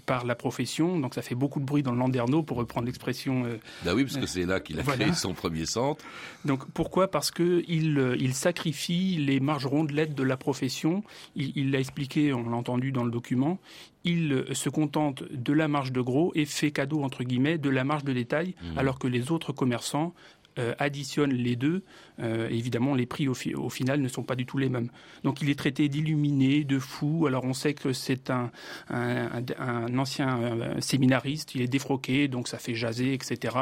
par 0.06 0.24
la 0.24 0.34
profession, 0.34 0.98
donc 0.98 1.14
ça 1.14 1.22
fait 1.22 1.34
beaucoup 1.34 1.60
de 1.60 1.64
bruit 1.64 1.82
dans 1.82 1.92
le 1.92 1.98
Landerneau, 1.98 2.42
pour 2.42 2.56
reprendre 2.58 2.86
l'expression. 2.86 3.44
bah 3.84 3.94
oui, 3.94 4.04
parce 4.04 4.16
que 4.16 4.26
c'est 4.26 4.44
là 4.44 4.60
qu'il 4.60 4.78
a 4.78 4.82
créé 4.82 5.12
son 5.14 5.34
premier 5.34 5.66
centre. 5.66 6.04
Donc 6.44 6.64
pourquoi? 6.72 7.08
Parce 7.10 7.30
qu'il 7.30 8.16
il 8.18 8.34
sacrifie 8.36 9.16
les 9.16 9.40
marges 9.40 9.66
rondes 9.66 9.90
de 9.90 10.22
la 10.22 10.36
profession. 10.36 11.02
Il 11.34 11.70
l'a 11.70 11.80
expliqué, 11.80 12.32
on 12.32 12.48
l'a 12.48 12.56
entendu 12.56 12.92
dans 12.92 13.04
le 13.04 13.10
document. 13.10 13.58
Il 14.04 14.44
se 14.52 14.68
contente 14.68 15.24
de 15.32 15.52
la 15.52 15.66
marge 15.66 15.90
de 15.90 16.00
gros 16.00 16.30
et 16.34 16.44
fait 16.44 16.70
cadeau, 16.70 17.02
entre 17.02 17.24
guillemets, 17.24 17.58
de 17.58 17.70
la 17.70 17.82
marge 17.82 18.04
de 18.04 18.12
détail, 18.12 18.54
mmh. 18.62 18.78
alors 18.78 18.98
que 18.98 19.08
les 19.08 19.32
autres 19.32 19.52
commerçants 19.52 20.14
euh, 20.58 20.74
additionne 20.78 21.32
les 21.32 21.54
deux, 21.54 21.82
euh, 22.20 22.48
évidemment, 22.48 22.94
les 22.94 23.06
prix 23.06 23.28
au, 23.28 23.34
final 23.34 24.00
ne 24.00 24.08
sont 24.08 24.22
pas 24.22 24.36
du 24.36 24.46
tout 24.46 24.58
les 24.58 24.68
mêmes. 24.68 24.90
Donc 25.24 25.42
il 25.42 25.50
est 25.50 25.58
traité 25.58 25.88
d'illuminé, 25.88 26.64
de 26.64 26.78
fou. 26.78 27.26
Alors 27.26 27.44
on 27.44 27.54
sait 27.54 27.74
que 27.74 27.92
c'est 27.92 28.30
un, 28.30 28.50
un, 28.90 29.98
ancien 29.98 30.38
euh, 30.40 30.80
séminariste, 30.80 31.54
il 31.54 31.62
est 31.62 31.68
défroqué, 31.68 32.28
donc 32.28 32.48
ça 32.48 32.58
fait 32.58 32.74
jaser, 32.74 33.14
etc. 33.14 33.56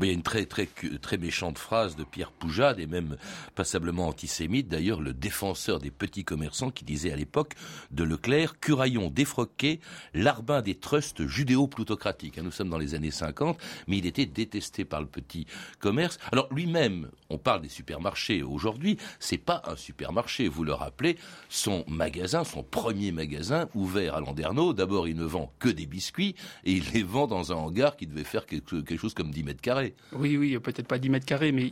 il 0.00 0.06
y 0.06 0.10
a 0.10 0.12
une 0.12 0.22
très, 0.22 0.46
très, 0.46 0.68
très 1.00 1.18
méchante 1.18 1.58
phrase 1.58 1.96
de 1.96 2.04
Pierre 2.04 2.32
Poujade, 2.32 2.78
et 2.80 2.86
même 2.86 3.16
passablement 3.54 4.08
antisémite, 4.08 4.68
d'ailleurs, 4.68 5.00
le 5.00 5.12
défenseur 5.12 5.80
des 5.80 5.90
petits 5.90 6.24
commerçants 6.24 6.70
qui 6.70 6.84
disait 6.84 7.12
à 7.12 7.16
l'époque 7.16 7.54
de 7.90 8.04
Leclerc, 8.04 8.58
Curaillon 8.60 9.10
défroqué, 9.10 9.80
larbin 10.14 10.62
des 10.62 10.74
trusts 10.74 11.26
judéo-plutocratiques. 11.26 12.38
Nous 12.38 12.50
sommes 12.50 12.70
dans 12.70 12.78
les 12.78 12.94
années 12.94 13.10
50, 13.10 13.58
mais 13.86 13.98
il 13.98 14.06
était 14.06 14.26
détesté 14.26 14.84
par 14.84 15.00
le 15.00 15.06
petit 15.06 15.46
commerce. 15.78 16.18
Alors 16.32 16.52
lui-même, 16.52 17.08
on 17.30 17.38
parle 17.38 17.62
des 17.62 17.68
supermarchés 17.96 18.42
aujourd'hui, 18.42 18.98
c'est 19.20 19.38
pas 19.38 19.62
un 19.64 19.74
supermarché, 19.74 20.48
vous 20.48 20.64
le 20.64 20.74
rappelez, 20.74 21.16
son 21.48 21.82
magasin, 21.88 22.44
son 22.44 22.62
premier 22.62 23.10
magasin 23.10 23.68
ouvert 23.74 24.14
à 24.14 24.20
Landerneau, 24.20 24.74
d'abord 24.74 25.08
il 25.08 25.16
ne 25.16 25.24
vend 25.24 25.50
que 25.58 25.70
des 25.70 25.86
biscuits 25.86 26.34
et 26.64 26.72
il 26.72 26.84
les 26.92 27.02
vend 27.02 27.26
dans 27.26 27.52
un 27.52 27.54
hangar 27.56 27.96
qui 27.96 28.06
devait 28.06 28.24
faire 28.24 28.44
quelque, 28.44 28.96
chose 28.98 29.14
comme 29.14 29.30
10 29.30 29.44
mètres 29.44 29.62
carrés. 29.62 29.94
Oui, 30.12 30.36
oui, 30.36 30.58
peut-être 30.58 30.86
pas 30.86 30.98
10 30.98 31.08
mètres 31.08 31.24
carrés, 31.24 31.52
mais 31.52 31.70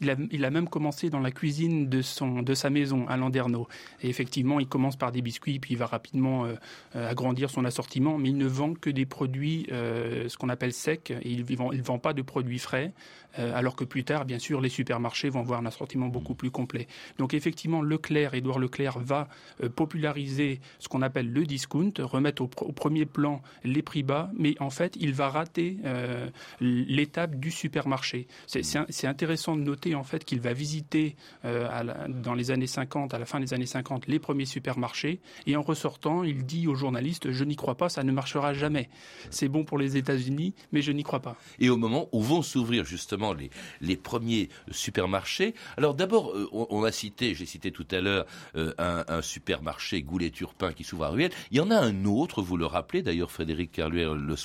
il, 0.00 0.44
a, 0.44 0.50
même 0.50 0.68
commencé 0.68 1.10
dans 1.10 1.20
la 1.20 1.30
cuisine 1.30 1.90
de, 1.90 2.00
sa 2.00 2.70
maison 2.70 3.06
à 3.08 3.18
Landerneau. 3.18 3.68
Et 4.00 4.08
effectivement, 4.08 4.60
il 4.60 4.66
commence 4.66 4.96
par 4.96 5.12
des 5.12 5.20
biscuits, 5.20 5.58
puis 5.58 5.74
il 5.74 5.76
va 5.76 5.86
rapidement 5.86 6.46
euh, 6.46 6.54
agrandir 6.94 7.50
son 7.50 7.66
assortiment, 7.66 8.16
mais 8.16 8.30
il 8.30 8.38
ne 8.38 8.46
vend 8.46 8.72
que 8.72 8.88
des 8.88 9.04
produits, 9.04 9.66
euh, 9.72 10.28
ce 10.28 10.38
qu'on 10.38 10.48
appelle 10.48 10.72
secs, 10.72 11.10
et 11.10 11.30
il 11.30 11.44
ne 11.44 11.82
vend 11.82 11.98
pas 11.98 12.14
de 12.14 12.22
produits 12.22 12.58
frais. 12.58 12.92
Euh, 13.38 13.52
alors 13.54 13.76
que 13.76 13.84
plus 13.84 14.04
tard, 14.04 14.24
bien 14.24 14.38
sûr, 14.38 14.60
les 14.60 14.68
supermarchés 14.68 15.28
vont 15.28 15.40
avoir 15.40 15.60
un 15.60 15.66
assortiment 15.66 16.08
beaucoup 16.08 16.34
plus 16.34 16.50
complet. 16.50 16.86
Donc 17.18 17.34
effectivement, 17.34 17.82
Leclerc, 17.82 18.34
Édouard 18.34 18.58
Leclerc, 18.58 18.98
va 18.98 19.28
euh, 19.62 19.68
populariser 19.68 20.60
ce 20.78 20.88
qu'on 20.88 21.02
appelle 21.02 21.32
le 21.32 21.44
discount, 21.44 21.92
remettre 21.98 22.42
au, 22.42 22.46
premier 22.48 23.06
plan 23.06 23.42
les 23.64 23.82
prix 23.82 24.02
bas, 24.02 24.30
mais 24.36 24.54
en 24.60 24.70
fait, 24.70 24.96
il 25.00 25.12
va 25.12 25.28
rater 25.28 25.78
euh, 25.84 26.28
l'étape 26.60 27.36
du 27.36 27.50
supermarché. 27.50 28.26
C'est 28.46 29.06
intéressant 29.06 29.56
de 29.56 29.62
noter 29.62 29.94
en 29.94 30.04
fait 30.04 30.24
qu'il 30.24 30.40
va 30.40 30.52
visiter 30.52 31.16
dans 31.44 32.34
les 32.34 32.50
années 32.50 32.66
50, 32.66 33.14
à 33.14 33.18
la 33.18 33.24
fin 33.24 33.40
des 33.40 33.54
années 33.54 33.66
50, 33.66 34.06
les 34.06 34.18
premiers 34.18 34.44
supermarchés, 34.44 35.20
et 35.46 35.56
en 35.56 35.62
ressortant, 35.62 36.22
il 36.22 36.44
dit 36.44 36.68
aux 36.68 36.74
journalistes, 36.74 37.30
je 37.30 37.44
n'y 37.44 37.56
crois 37.56 37.76
pas, 37.76 37.88
ça 37.88 38.02
ne 38.02 38.12
marchera 38.12 38.52
jamais. 38.52 38.88
C'est 39.30 39.48
bon 39.48 39.64
pour 39.64 39.78
les 39.78 39.96
États-Unis, 39.96 40.54
mais 40.72 40.82
je 40.82 40.92
n'y 40.92 41.02
crois 41.02 41.20
pas. 41.20 41.36
Et 41.58 41.70
au 41.70 41.76
moment 41.76 42.08
où 42.12 42.20
vont 42.20 42.42
s'ouvrir 42.42 42.84
justement 42.84 43.25
les, 43.34 43.96
premiers 43.96 44.48
supermarchés. 44.70 45.54
Alors 45.76 45.94
d'abord, 45.94 46.30
euh, 46.30 46.48
on, 46.52 46.84
a 46.84 46.92
cité, 46.92 47.34
j'ai 47.34 47.46
cité 47.46 47.70
tout 47.70 47.86
à 47.90 48.00
l'heure, 48.00 48.26
euh, 48.56 48.72
un, 48.78 49.22
supermarché 49.22 50.02
Goulet-Turpin 50.02 50.72
qui 50.72 50.84
s'ouvre 50.84 51.04
à 51.04 51.08
Ruelle. 51.08 51.32
Il 51.50 51.56
y 51.56 51.60
en 51.60 51.70
a 51.70 51.76
un 51.76 52.04
autre, 52.04 52.42
vous 52.42 52.56
le 52.56 52.66
rappelez 52.66 53.02
d'ailleurs, 53.02 53.30
Frédéric 53.30 53.72
Carluer 53.72 54.04
le. 54.04 54.36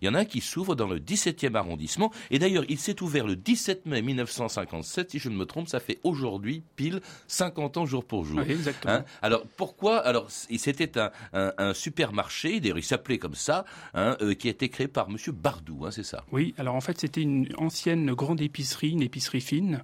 Il 0.00 0.06
y 0.06 0.08
en 0.08 0.14
a 0.14 0.20
un 0.20 0.24
qui 0.24 0.40
s'ouvre 0.40 0.74
dans 0.74 0.86
le 0.86 0.98
17e 0.98 1.54
arrondissement. 1.54 2.12
Et 2.30 2.38
d'ailleurs, 2.38 2.64
il 2.68 2.78
s'est 2.78 3.02
ouvert 3.02 3.26
le 3.26 3.36
17 3.36 3.86
mai 3.86 4.02
1957. 4.02 5.10
Si 5.10 5.18
je 5.18 5.28
ne 5.28 5.36
me 5.36 5.46
trompe, 5.46 5.68
ça 5.68 5.80
fait 5.80 5.98
aujourd'hui 6.04 6.62
pile 6.76 7.00
50 7.28 7.76
ans 7.78 7.86
jour 7.86 8.04
pour 8.04 8.24
jour. 8.24 8.40
exactement. 8.40 8.94
Hein 8.94 9.04
alors 9.20 9.44
pourquoi? 9.56 9.98
Alors 9.98 10.30
c'était 10.30 10.92
un, 10.98 11.74
supermarché, 11.74 12.60
d'ailleurs 12.60 12.78
il 12.78 12.84
s'appelait 12.84 13.18
comme 13.18 13.34
ça, 13.34 13.64
hein, 13.94 14.16
euh, 14.20 14.34
qui 14.34 14.48
a 14.48 14.50
été 14.50 14.68
créé 14.68 14.88
par 14.88 15.08
Monsieur 15.08 15.32
Bardou, 15.32 15.84
hein, 15.84 15.90
c'est 15.90 16.02
ça? 16.02 16.24
Oui. 16.32 16.54
Alors 16.58 16.74
en 16.74 16.80
fait, 16.80 16.98
c'était 16.98 17.22
une 17.22 17.48
ancienne 17.56 18.01
grande 18.10 18.40
épicerie, 18.40 18.90
une 18.90 19.02
épicerie 19.02 19.40
fine. 19.40 19.82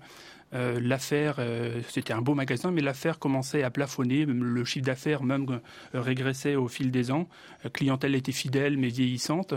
Euh, 0.54 0.80
l'affaire, 0.80 1.36
euh, 1.38 1.82
c'était 1.88 2.14
un 2.14 2.22
beau 2.22 2.34
magasin, 2.34 2.70
mais 2.70 2.80
l'affaire 2.80 3.18
commençait 3.18 3.62
à 3.62 3.70
plafonner. 3.70 4.24
Le 4.24 4.64
chiffre 4.64 4.86
d'affaires 4.86 5.22
même 5.22 5.46
euh, 5.94 6.00
régressait 6.00 6.56
au 6.56 6.68
fil 6.68 6.90
des 6.90 7.10
ans. 7.10 7.28
La 7.64 7.70
clientèle 7.70 8.14
était 8.14 8.32
fidèle 8.32 8.78
mais 8.78 8.88
vieillissante, 8.88 9.54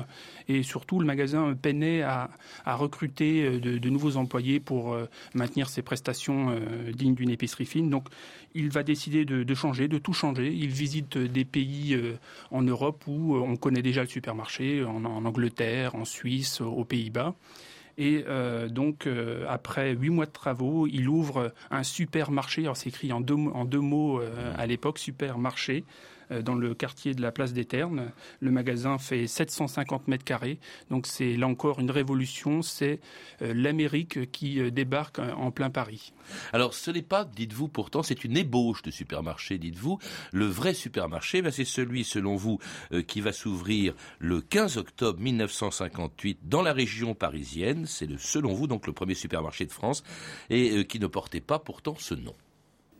et 0.47 0.63
surtout 0.63 0.99
le 0.99 1.05
magasin 1.05 1.55
peinait 1.59 2.01
à, 2.01 2.29
recruter 2.65 3.59
de, 3.59 3.89
nouveaux 3.89 4.17
employés 4.17 4.59
pour 4.59 4.97
maintenir 5.35 5.69
ses 5.69 5.81
prestations 5.81 6.59
dignes 6.93 7.13
d'une 7.13 7.29
épicerie 7.29 7.65
fine. 7.65 7.89
Donc, 7.89 8.07
il 8.55 8.69
va 8.69 8.83
décider 8.83 9.23
de, 9.23 9.53
changer, 9.53 9.87
de 9.87 9.97
tout 9.97 10.13
changer. 10.13 10.51
Il 10.51 10.69
visite 10.69 11.17
des 11.17 11.45
pays 11.45 11.97
en 12.49 12.63
Europe 12.63 13.03
où 13.07 13.35
on 13.35 13.55
connaît 13.55 13.83
déjà 13.83 14.01
le 14.01 14.07
supermarché, 14.07 14.83
en 14.83 15.05
Angleterre, 15.05 15.95
en 15.95 16.05
Suisse, 16.05 16.61
aux 16.61 16.85
Pays-Bas. 16.85 17.35
Et 17.97 18.25
euh, 18.27 18.67
donc, 18.67 19.07
euh, 19.07 19.45
après 19.47 19.91
huit 19.93 20.09
mois 20.09 20.25
de 20.25 20.31
travaux, 20.31 20.87
il 20.87 21.07
ouvre 21.07 21.53
un 21.69 21.83
supermarché. 21.83 22.63
Alors, 22.63 22.77
c'est 22.77 22.89
écrit 22.89 23.11
en 23.11 23.21
deux, 23.21 23.35
mots 23.79 24.19
euh, 24.19 24.53
à 24.57 24.65
l'époque, 24.65 24.99
supermarché. 24.99 25.83
Euh, 26.31 26.41
dans 26.41 26.55
le 26.55 26.73
quartier 26.73 27.13
de 27.13 27.21
la 27.21 27.31
place 27.31 27.53
des 27.53 27.65
Ternes. 27.65 28.11
Le 28.39 28.51
magasin 28.51 28.97
fait 28.97 29.27
750 29.27 30.07
mètres 30.07 30.23
carrés. 30.23 30.59
Donc 30.89 31.07
c'est 31.07 31.35
là 31.35 31.47
encore 31.47 31.79
une 31.79 31.91
révolution. 31.91 32.61
C'est 32.61 32.99
euh, 33.41 33.53
l'Amérique 33.53 34.31
qui 34.31 34.59
euh, 34.59 34.71
débarque 34.71 35.19
en 35.19 35.51
plein 35.51 35.69
Paris. 35.69 36.13
Alors 36.53 36.73
ce 36.73 36.91
n'est 36.91 37.01
pas, 37.01 37.25
dites-vous 37.25 37.67
pourtant, 37.67 38.03
c'est 38.03 38.23
une 38.23 38.37
ébauche 38.37 38.81
de 38.81 38.91
supermarché, 38.91 39.57
dites-vous. 39.57 39.99
Le 40.31 40.45
vrai 40.45 40.73
supermarché, 40.73 41.41
ben, 41.41 41.51
c'est 41.51 41.65
celui, 41.65 42.03
selon 42.03 42.35
vous, 42.35 42.59
qui 43.07 43.21
va 43.21 43.31
s'ouvrir 43.31 43.93
le 44.19 44.41
15 44.41 44.77
octobre 44.77 45.19
1958 45.19 46.39
dans 46.43 46.61
la 46.61 46.73
région 46.73 47.13
parisienne. 47.13 47.85
C'est 47.85 48.07
le, 48.07 48.17
selon 48.17 48.53
vous, 48.53 48.67
donc 48.67 48.87
le 48.87 48.93
premier 48.93 49.13
supermarché 49.13 49.65
de 49.65 49.71
France 49.71 50.03
et 50.49 50.85
qui 50.85 50.99
ne 50.99 51.07
portait 51.07 51.41
pas 51.41 51.59
pourtant 51.59 51.95
ce 51.97 52.15
nom. 52.15 52.35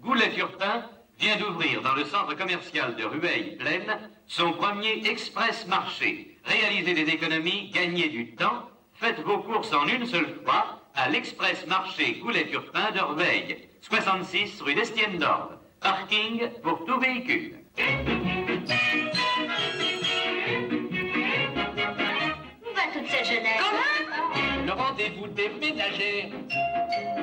Goulet-Furtin 0.02 0.90
vient 1.22 1.38
d'ouvrir 1.38 1.84
dans 1.84 1.94
le 1.94 2.04
centre 2.04 2.36
commercial 2.36 2.96
de 2.96 3.04
Rueil-Plaine 3.04 4.10
son 4.26 4.54
premier 4.54 5.08
express 5.08 5.68
marché. 5.68 6.36
Réalisez 6.44 6.96
des 6.96 7.14
économies, 7.14 7.70
gagnez 7.70 8.10
du 8.10 8.34
temps, 8.36 8.68
faites 8.96 9.20
vos 9.20 9.38
courses 9.38 9.72
en 9.72 9.88
une 9.88 10.08
seule 10.08 10.42
fois 10.44 10.82
à 10.96 11.10
l'express 11.10 11.68
marché 11.68 12.14
Goulet-Turpin 12.24 12.92
de 12.92 13.00
Rueil, 13.02 13.70
66 13.82 14.62
rue 14.62 14.74
d'Estienne 14.74 15.20
d'Orbe. 15.20 15.60
Parking 15.80 16.50
pour 16.64 16.84
tout 16.86 17.00
véhicule. 17.00 17.60
Où 22.64 22.74
va 22.76 22.82
toute 22.94 23.08
cette 23.10 23.26
jeunesse? 23.26 23.62
Le 24.66 24.72
rendez-vous 24.72 25.28
des 25.28 25.50
ménagères. 25.50 26.32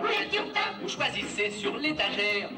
Goulet-Turpin 0.00 0.78
Vous 0.83 0.88
choisissez 0.88 1.50
sur 1.50 1.76
l'étagère. 1.76 2.50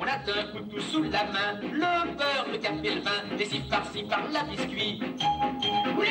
On 0.00 0.06
a 0.06 0.12
un 0.12 0.52
couteau 0.52 0.80
sous 0.80 1.02
la 1.02 1.24
main, 1.24 1.60
le 1.60 2.16
beurre, 2.16 2.46
le 2.52 2.58
café, 2.58 2.94
le 2.94 3.00
vin, 3.00 3.36
des 3.36 3.46
si 3.46 3.58
par-ci 3.60 4.04
par 4.04 4.22
la 4.30 4.44
biscuit. 4.44 5.00
Oula, 5.96 6.08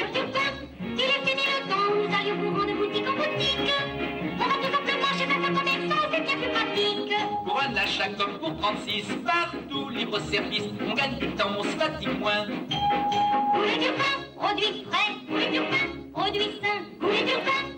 il 0.82 1.02
est 1.02 1.22
fini 1.26 1.44
le 1.46 1.70
temps, 1.70 1.90
nous 1.96 2.14
allions 2.14 2.36
vous 2.36 2.60
rendre 2.60 2.76
boutique 2.76 3.08
en 3.08 3.14
boutique. 3.14 3.74
On 4.34 4.44
va 4.44 4.56
tout 4.56 4.72
simplement 4.74 5.12
chez 5.18 5.24
un 5.24 5.40
commerçant, 5.56 6.04
c'est 6.12 6.22
bien 6.22 6.36
plus 6.36 6.50
pratique. 6.50 7.14
Pour 7.46 7.62
un 7.62 7.76
achat 7.78 8.10
comme 8.10 8.38
pour 8.40 8.58
36, 8.60 9.06
partout, 9.26 9.90
libre 9.90 10.20
service, 10.20 10.64
on 10.86 10.94
gagne 10.94 11.18
du 11.18 11.30
temps, 11.36 11.52
on 11.58 11.64
se 11.64 11.70
fatigue 11.70 12.20
moins. 12.20 12.46
Goulet 12.46 13.78
du 13.78 13.92
pain, 13.94 14.16
produit 14.36 14.86
frais, 14.90 15.14
goulet 15.30 15.50
du 15.50 15.60
pain, 15.60 15.88
produit 16.14 16.60
sain, 16.62 16.82
goulet 17.00 17.24
du 17.24 17.34
pain, 17.46 17.76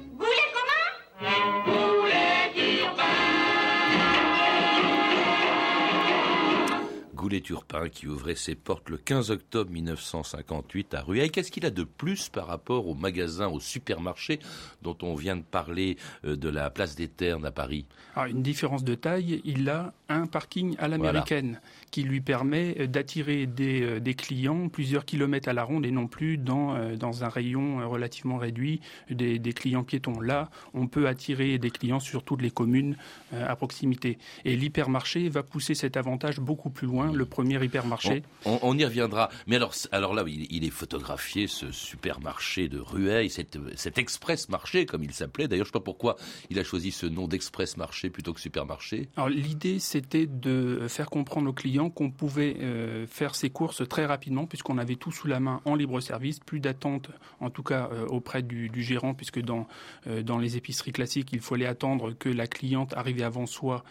Goulet-Turpin 7.29 7.89
qui 7.89 8.07
ouvrait 8.07 8.33
ses 8.33 8.55
portes 8.55 8.89
le 8.89 8.97
15 8.97 9.29
octobre 9.29 9.69
1958 9.69 10.95
à 10.95 11.01
Rueil. 11.01 11.29
Qu'est-ce 11.29 11.51
qu'il 11.51 11.63
a 11.63 11.69
de 11.69 11.83
plus 11.83 12.27
par 12.27 12.47
rapport 12.47 12.87
au 12.87 12.95
magasin, 12.95 13.47
au 13.47 13.59
supermarché 13.59 14.39
dont 14.81 14.97
on 15.03 15.13
vient 15.13 15.35
de 15.35 15.43
parler 15.43 15.97
euh, 16.25 16.35
de 16.35 16.49
la 16.49 16.71
place 16.71 16.95
des 16.95 17.07
Ternes 17.07 17.45
à 17.45 17.51
Paris? 17.51 17.85
Une 18.15 18.41
différence 18.41 18.83
de 18.83 18.95
taille, 18.95 19.43
il 19.45 19.69
a 19.69 19.93
un 20.09 20.27
parking 20.27 20.75
à 20.79 20.87
l'américaine 20.87 21.61
qui 21.91 22.03
lui 22.03 22.21
permet 22.21 22.75
euh, 22.79 22.87
d'attirer 22.87 23.45
des, 23.45 23.81
euh, 23.81 23.99
des, 23.99 24.13
clients 24.13 24.69
plusieurs 24.69 25.05
kilomètres 25.05 25.49
à 25.49 25.53
la 25.53 25.63
ronde 25.63 25.85
et 25.85 25.91
non 25.91 26.07
plus 26.07 26.37
dans, 26.37 26.95
dans 26.95 27.23
un 27.23 27.29
rayon 27.29 27.89
relativement 27.89 28.37
réduit 28.37 28.81
des, 29.09 29.39
des, 29.39 29.53
clients 29.53 29.83
piétons. 29.83 30.19
Là, 30.19 30.49
on 30.73 30.87
peut 30.87 31.07
attirer 31.07 31.57
des 31.57 31.71
clients 31.71 31.99
sur 31.99 32.23
toutes 32.23 32.41
les 32.41 32.51
communes 32.51 32.97
à 33.33 33.55
proximité. 33.55 34.17
Et 34.45 34.55
l'hypermarché 34.55 35.29
va 35.29 35.43
pousser 35.43 35.75
cet 35.75 35.97
avantage 35.97 36.39
beaucoup 36.39 36.69
plus 36.69 36.87
loin, 36.87 37.11
le 37.11 37.25
premier 37.25 37.63
hypermarché. 37.63 38.23
On, 38.45 38.59
on, 38.61 38.77
y 38.77 38.85
reviendra. 38.85 39.29
Mais 39.47 39.55
alors, 39.55 39.73
alors 39.91 40.13
là, 40.13 40.23
il, 40.27 40.47
il, 40.51 40.65
est 40.65 40.69
photographié, 40.69 41.47
ce 41.47 41.71
supermarché 41.71 42.67
de 42.67 42.79
Rueil, 42.79 43.29
cet, 43.29 43.57
cet 43.75 43.97
express 43.97 44.49
marché, 44.49 44.85
comme 44.85 45.03
il 45.03 45.13
s'appelait. 45.13 45.47
D'ailleurs, 45.47 45.65
je 45.65 45.69
ne 45.69 45.73
sais 45.73 45.79
pas 45.79 45.85
pourquoi 45.85 46.15
il 46.49 46.59
a 46.59 46.63
choisi 46.63 46.91
ce 46.91 47.05
nom 47.05 47.27
d'express 47.27 47.77
marché 47.77 48.09
plutôt 48.09 48.33
que 48.33 48.41
supermarché. 48.41 49.09
Alors, 49.15 49.29
l'idée, 49.29 49.79
c'était 49.99 50.27
de 50.27 50.87
faire 50.87 51.09
comprendre 51.09 51.49
aux 51.49 51.53
clients 51.53 51.89
qu'on 51.89 52.09
pouvait 52.09 52.55
euh, 52.61 53.05
faire 53.05 53.35
ses 53.35 53.49
courses 53.49 53.85
très 53.85 54.05
rapidement, 54.05 54.45
puisqu'on 54.45 54.77
avait 54.77 54.95
tout 54.95 55.11
sous 55.11 55.27
la 55.27 55.41
main 55.41 55.59
en 55.65 55.75
libre 55.75 55.99
service, 55.99 56.39
plus 56.39 56.61
d'attente, 56.61 57.09
en 57.41 57.49
tout 57.49 57.63
cas 57.63 57.89
euh, 57.91 58.05
auprès 58.05 58.41
du, 58.41 58.71
gérant, 58.81 59.13
puisque 59.13 59.41
dans, 59.41 59.67
euh, 60.07 60.23
dans 60.23 60.37
les 60.37 60.55
épiceries 60.55 60.93
classiques, 60.93 61.33
il 61.33 61.41
fallait 61.41 61.65
attendre 61.65 62.13
que 62.13 62.29
la 62.29 62.47
cliente 62.47 62.93
arrivée 62.95 63.23
avant 63.23 63.45
soi 63.45 63.83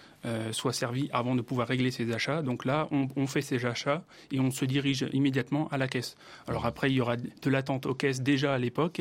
soit 0.51 0.73
servie 0.73 1.09
avant 1.13 1.37
de 1.37 1.43
pouvoir 1.43 1.69
régler 1.69 1.93
ses 1.93 2.13
achats. 2.13 2.43
Donc 2.43 2.65
là, 2.65 2.89
on, 2.91 3.07
on, 3.15 3.29
fait 3.29 3.41
ses 3.41 3.65
achats 3.65 4.03
et 4.33 4.41
on 4.41 4.51
se 4.51 4.65
dirige 4.65 5.07
immédiatement 5.13 5.69
à 5.69 5.79
la 5.79 5.87
caisse. 5.87 6.17
Alors 6.49 6.67
après, 6.67 6.91
il 6.91 6.97
y 6.97 7.01
aura 7.01 7.17
de 7.17 7.51
l'attente 7.51 7.87
aux 7.87 7.95
caisses 7.95 8.21
déjà 8.21 8.53
à 8.53 8.59
l'époque. 8.59 9.01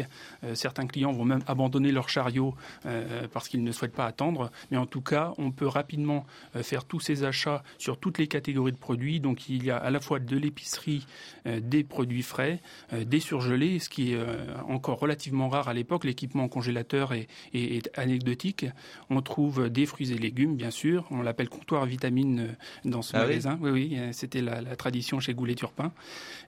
Certains 0.53 0.85
clients 0.85 1.11
vont 1.11 1.25
même 1.25 1.41
abandonner 1.47 1.91
leur 1.91 2.07
chariot 2.07 2.53
parce 3.33 3.49
qu'ils 3.49 3.63
ne 3.63 3.71
souhaitent 3.71 3.95
pas 3.95 4.05
attendre. 4.05 4.51
Mais 4.69 4.77
en 4.77 4.85
tout 4.85 5.01
cas, 5.01 5.33
on 5.39 5.49
peut 5.49 5.65
rapidement 5.65 6.27
faire 6.61 6.85
tous 6.97 6.99
ces 6.99 7.23
achats 7.23 7.63
sur 7.77 7.99
toutes 7.99 8.17
les 8.17 8.27
catégories 8.27 8.71
de 8.71 8.77
produits. 8.77 9.19
Donc 9.19 9.49
il 9.49 9.63
y 9.63 9.69
a 9.69 9.77
à 9.77 9.91
la 9.91 9.99
fois 9.99 10.19
de 10.19 10.35
l'épicerie, 10.35 11.05
euh, 11.45 11.59
des 11.59 11.83
produits 11.83 12.23
frais, 12.23 12.59
euh, 12.93 13.05
des 13.05 13.19
surgelés, 13.19 13.77
ce 13.77 13.89
qui 13.89 14.13
est 14.13 14.17
encore 14.67 14.99
relativement 14.99 15.47
rare 15.49 15.67
à 15.67 15.73
l'époque. 15.73 16.03
L'équipement 16.03 16.47
congélateur 16.47 17.13
est, 17.13 17.27
est, 17.53 17.77
est, 17.77 17.99
anecdotique. 17.99 18.65
On 19.09 19.21
trouve 19.21 19.69
des 19.69 19.85
fruits 19.85 20.11
et 20.11 20.17
légumes, 20.17 20.55
bien 20.55 20.71
sûr. 20.71 21.05
On 21.11 21.21
l'appelle 21.21 21.49
comptoir 21.49 21.85
vitamine 21.85 22.55
dans 22.83 23.01
ce 23.01 23.15
ah 23.15 23.19
magasin. 23.19 23.59
Oui, 23.61 23.69
oui, 23.71 23.89
oui 23.91 24.13
c'était 24.13 24.41
la, 24.41 24.61
la, 24.61 24.75
tradition 24.75 25.19
chez 25.19 25.33
Goulet-Turpin. 25.33 25.91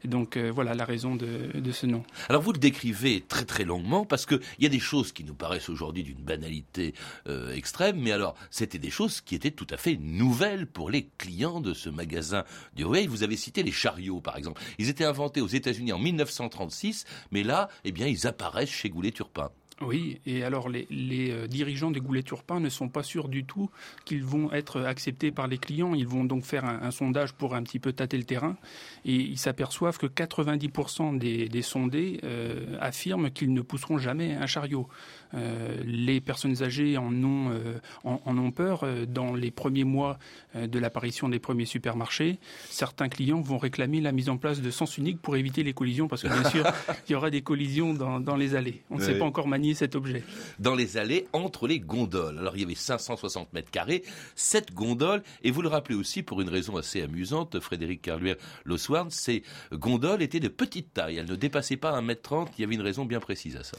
Donc 0.04 0.38
voilà 0.38 0.74
la 0.74 0.86
raison 0.86 1.16
de, 1.16 1.60
de 1.60 1.72
ce 1.72 1.86
nom. 1.86 2.04
Alors 2.28 2.42
vous 2.42 2.54
le 2.54 2.60
décrivez 2.60 3.22
très 3.28 3.46
très 3.46 3.66
longuement 3.66 4.06
parce 4.06 4.26
qu'il 4.26 4.40
y 4.60 4.66
a 4.66 4.70
des 4.70 4.80
choses 4.80 5.12
qui 5.12 5.24
nous 5.24 5.34
paraissent 5.36 5.70
aujourd'hui 5.70 6.04
d'une 6.04 6.24
banalité 6.24 6.94
euh, 7.28 7.54
extrême, 7.54 8.00
mais 8.00 8.12
alors 8.12 8.36
c'était 8.50 8.80
des 8.80 8.90
choses 8.90 9.22
qui 9.22 9.36
étaient 9.36 9.52
tout 9.52 9.68
à 9.70 9.78
fait 9.78 9.98
nouvelles 9.98 10.39
pour 10.72 10.90
les 10.90 11.10
clients 11.18 11.60
de 11.60 11.74
ce 11.74 11.90
magasin 11.90 12.44
du. 12.76 12.84
Vous 12.84 13.24
avez 13.24 13.36
cité 13.36 13.64
les 13.64 13.72
chariots 13.72 14.22
par 14.22 14.38
exemple. 14.38 14.62
Ils 14.78 14.90
étaient 14.90 15.06
inventés 15.06 15.42
aux 15.42 15.48
États-Unis 15.48 15.94
en 15.94 16.00
1936, 16.00 17.06
mais 17.32 17.44
là, 17.44 17.70
eh 17.84 17.92
bien, 17.92 18.08
ils 18.08 18.26
apparaissent 18.26 18.70
chez 18.70 18.90
Goulet-Turpin. 18.90 19.52
Oui, 19.82 20.20
et 20.26 20.44
alors 20.44 20.68
les, 20.68 20.88
euh, 21.32 21.48
dirigeants 21.48 21.90
des 21.90 22.02
goulets 22.02 22.24
turpins 22.24 22.60
ne 22.60 22.68
sont 22.68 22.90
pas 22.90 23.02
sûrs 23.02 23.30
du 23.30 23.46
tout 23.46 23.70
qu'ils 24.04 24.24
vont 24.24 24.52
être 24.52 24.82
acceptés 24.82 25.32
par 25.32 25.48
les 25.48 25.58
clients. 25.58 25.94
Ils 25.94 26.08
vont 26.08 26.26
donc 26.26 26.44
faire 26.44 26.66
un, 26.66 26.82
un 26.82 26.92
sondage 26.92 27.34
pour 27.34 27.56
un 27.56 27.64
petit 27.64 27.80
peu 27.80 27.94
tâter 27.94 28.18
le 28.18 28.26
terrain 28.26 28.58
et 29.06 29.16
ils 29.16 29.38
s'aperçoivent 29.38 29.98
que 29.98 30.08
90% 30.08 31.18
des, 31.18 31.48
des 31.48 31.62
sondés 31.62 32.20
euh, 32.26 32.78
affirment 32.82 33.32
qu'ils 33.32 33.54
ne 33.54 33.62
pousseront 33.62 33.98
jamais 33.98 34.34
un 34.34 34.48
chariot. 34.48 34.90
Euh, 35.34 35.78
les 35.86 36.22
personnes 36.22 36.64
âgées 36.64 36.98
en 36.98 37.14
ont, 37.24 37.52
euh, 37.52 37.80
en, 38.04 38.22
en, 38.26 38.38
ont 38.38 38.52
peur. 38.52 38.86
Dans 39.08 39.36
les 39.36 39.52
premiers 39.52 39.84
mois 39.84 40.18
euh, 40.56 40.68
de 40.68 40.80
l'apparition 40.80 41.30
des 41.30 41.40
premiers 41.40 41.66
supermarchés, 41.66 42.40
certains 42.70 43.10
clients 43.10 43.42
vont 43.42 43.58
réclamer 43.58 44.02
la 44.02 44.12
mise 44.12 44.30
en 44.30 44.38
place 44.38 44.62
de 44.62 44.72
sens 44.72 44.98
unique 44.98 45.22
pour 45.22 45.36
éviter 45.36 45.64
les 45.64 45.74
collisions 45.74 46.08
parce 46.08 46.24
que 46.24 46.28
bien 46.28 46.50
sûr, 46.50 46.66
il 47.08 47.12
y 47.12 47.16
aura 47.16 47.30
des 47.30 47.42
collisions 47.42 47.94
dans, 47.94 48.20
dans 48.20 48.36
les 48.36 48.56
allées. 48.56 48.82
On 48.90 48.96
ne 48.96 49.02
oui. 49.02 49.06
sait 49.06 49.18
pas 49.18 49.26
encore 49.26 49.48
manier 49.48 49.74
cet 49.74 49.96
objet. 49.96 50.24
Dans 50.60 50.76
les 50.76 50.98
allées, 50.98 51.28
entre 51.34 51.68
les 51.68 51.80
gondoles. 51.80 52.38
Alors 52.40 52.56
il 52.56 52.62
y 52.62 52.66
avait 52.66 52.76
560 52.76 53.54
mètres 53.54 53.72
carrés, 53.72 54.04
7 54.36 54.74
gondoles, 54.74 55.24
et 55.44 55.52
vous 55.52 55.62
le 55.62 55.70
rappelez 55.70 55.96
aussi 55.96 56.24
pour 56.24 56.42
une 56.42 56.50
raison 56.50 56.78
assez 56.78 57.02
amusante, 57.02 57.60
Frédéric 57.60 58.02
Carluer 58.02 58.36
Loswarn, 58.66 59.10
ces 59.10 59.44
gondoles 59.72 60.22
étaient 60.22 60.40
de 60.40 60.48
petite 60.48 60.94
taille, 60.94 61.18
elles 61.18 61.30
ne 61.30 61.36
dépassaient 61.36 61.78
pas 61.78 62.00
1m30, 62.02 62.48
il 62.58 62.62
y 62.62 62.64
avait 62.64 62.76
une 62.76 62.82
raison 62.82 63.06
bien 63.06 63.20
précise 63.20 63.56
à 63.56 63.64
ça. 63.64 63.78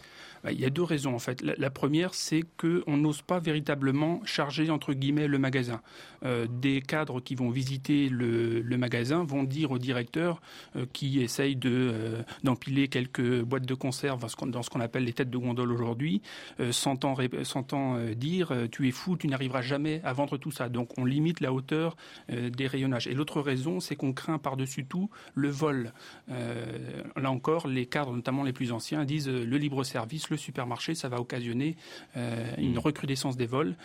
Il 0.51 0.59
y 0.59 0.65
a 0.65 0.71
deux 0.71 0.83
raisons 0.83 1.15
en 1.15 1.19
fait. 1.19 1.40
La, 1.43 1.71
première, 1.71 2.15
c'est 2.15 2.43
qu'on 2.57 2.97
n'ose 2.97 3.23
pas 3.23 3.39
véritablement 3.39 4.21
charger 4.25 4.71
entre 4.71 4.93
guillemets 4.93 5.27
le 5.27 5.39
magasin. 5.39 5.81
Euh, 6.25 6.47
des 6.49 6.83
cadres 6.83 7.21
qui 7.21 7.35
vont 7.35 7.51
visiter 7.51 8.09
le, 8.09 8.63
magasin 8.77 9.25
vont 9.25 9.45
dire 9.45 9.71
au 9.71 9.79
directeur 9.79 10.41
euh, 10.77 10.87
qui 10.93 11.21
essaye 11.21 11.59
euh, 11.65 12.23
d'empiler 12.45 12.89
quelques 12.89 13.43
boîtes 13.43 13.67
de 13.67 13.75
conserve 13.75 14.27
dans 14.47 14.63
ce 14.63 14.71
qu'on 14.71 14.81
appelle 14.81 15.05
les 15.05 15.13
têtes 15.13 15.31
de 15.31 15.39
gondole 15.39 15.73
aujourd'hui, 15.73 16.23
s'entend 16.71 17.17
dire 18.17 18.53
tu 18.71 18.89
es 18.89 18.91
fou, 18.91 19.17
tu 19.17 19.29
n'arriveras 19.29 19.63
jamais 19.63 20.01
à 20.05 20.13
vendre 20.13 20.37
tout 20.39 20.51
ça. 20.51 20.69
Donc 20.69 20.99
on 20.99 21.05
limite 21.05 21.41
la 21.41 21.53
hauteur 21.53 21.97
des 22.29 22.67
rayonnages. 22.67 23.07
Et 23.07 23.15
l'autre 23.15 23.41
raison, 23.41 23.81
c'est 23.81 23.97
qu'on 23.97 24.13
craint 24.13 24.39
par-dessus 24.39 24.85
tout 24.85 25.11
le 25.35 25.49
vol. 25.49 25.93
là 26.29 27.31
encore, 27.31 27.67
les 27.67 27.87
cadres, 27.87 28.15
notamment 28.15 28.43
les 28.43 28.53
plus 28.53 28.73
anciens, 28.73 29.05
disent 29.05 29.29
le 29.29 29.57
libre 29.57 29.85
service 29.85 30.31
le 30.31 30.37
supermarché, 30.37 30.95
ça 30.95 31.09
va 31.09 31.19
occasionner 31.31 31.77
euh, 32.17 32.55
une 32.59 32.79
recrudescence 32.79 33.37
des 33.37 33.47
vols. 33.47 33.77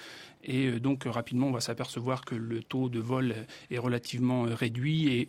Et 0.43 0.67
euh, 0.67 0.79
donc 0.79 1.03
rapidement, 1.05 1.47
on 1.47 1.51
va 1.51 1.61
s'apercevoir 1.61 2.25
que 2.25 2.35
le 2.35 2.63
taux 2.63 2.89
de 2.89 2.99
vol 2.99 3.35
est 3.69 3.77
relativement 3.77 4.45
euh, 4.45 4.55
réduit 4.55 5.07
et 5.09 5.27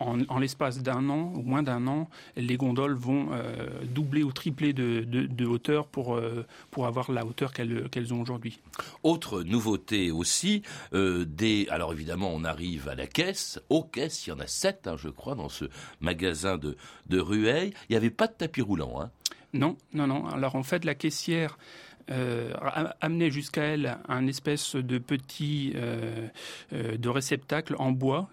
en, 0.00 0.20
en 0.28 0.38
l'espace 0.38 0.80
d'un 0.80 1.10
an, 1.10 1.32
ou 1.34 1.42
moins 1.42 1.64
d'un 1.64 1.86
an, 1.88 2.08
les 2.36 2.56
gondoles 2.56 2.94
vont 2.94 3.30
euh, 3.32 3.68
doubler 3.84 4.22
ou 4.22 4.32
tripler 4.32 4.72
de, 4.72 5.00
de, 5.00 5.26
de 5.26 5.46
hauteur 5.46 5.88
pour, 5.88 6.14
euh, 6.14 6.46
pour 6.70 6.86
avoir 6.86 7.10
la 7.10 7.26
hauteur 7.26 7.52
qu'elles 7.52 7.88
qu 7.90 8.12
ont 8.12 8.20
aujourd'hui. 8.20 8.60
Autre 9.02 9.42
nouveauté 9.42 10.12
aussi, 10.12 10.62
euh, 10.92 11.24
des, 11.24 11.66
alors 11.70 11.92
évidemment 11.92 12.30
on 12.32 12.44
arrive 12.44 12.88
à 12.88 12.94
la 12.94 13.08
caisse, 13.08 13.60
aux 13.70 13.82
caisses, 13.82 14.26
il 14.26 14.30
y 14.30 14.32
en 14.32 14.38
a 14.38 14.46
sept, 14.46 14.86
hein, 14.86 14.96
je 14.96 15.08
crois, 15.08 15.34
dans 15.34 15.48
ce 15.48 15.64
magasin 16.00 16.58
de, 16.58 16.76
de 17.08 17.18
Rueil, 17.18 17.72
il 17.88 17.92
n'y 17.92 17.96
avait 17.96 18.10
pas 18.10 18.28
de 18.28 18.34
tapis 18.34 18.62
roulant. 18.62 19.00
Hein. 19.00 19.10
Non, 19.52 19.76
non, 19.92 20.06
non. 20.06 20.26
Alors 20.26 20.56
en 20.56 20.62
fait, 20.62 20.84
la 20.84 20.94
caissière 20.94 21.58
euh, 22.10 22.52
amenait 23.00 23.30
jusqu'à 23.30 23.62
elle 23.62 23.98
un 24.08 24.26
espèce 24.26 24.76
de 24.76 24.98
petit 24.98 25.72
euh, 25.74 26.28
euh, 26.72 26.96
de 26.96 27.08
réceptacle 27.08 27.74
en 27.78 27.92
bois. 27.92 28.28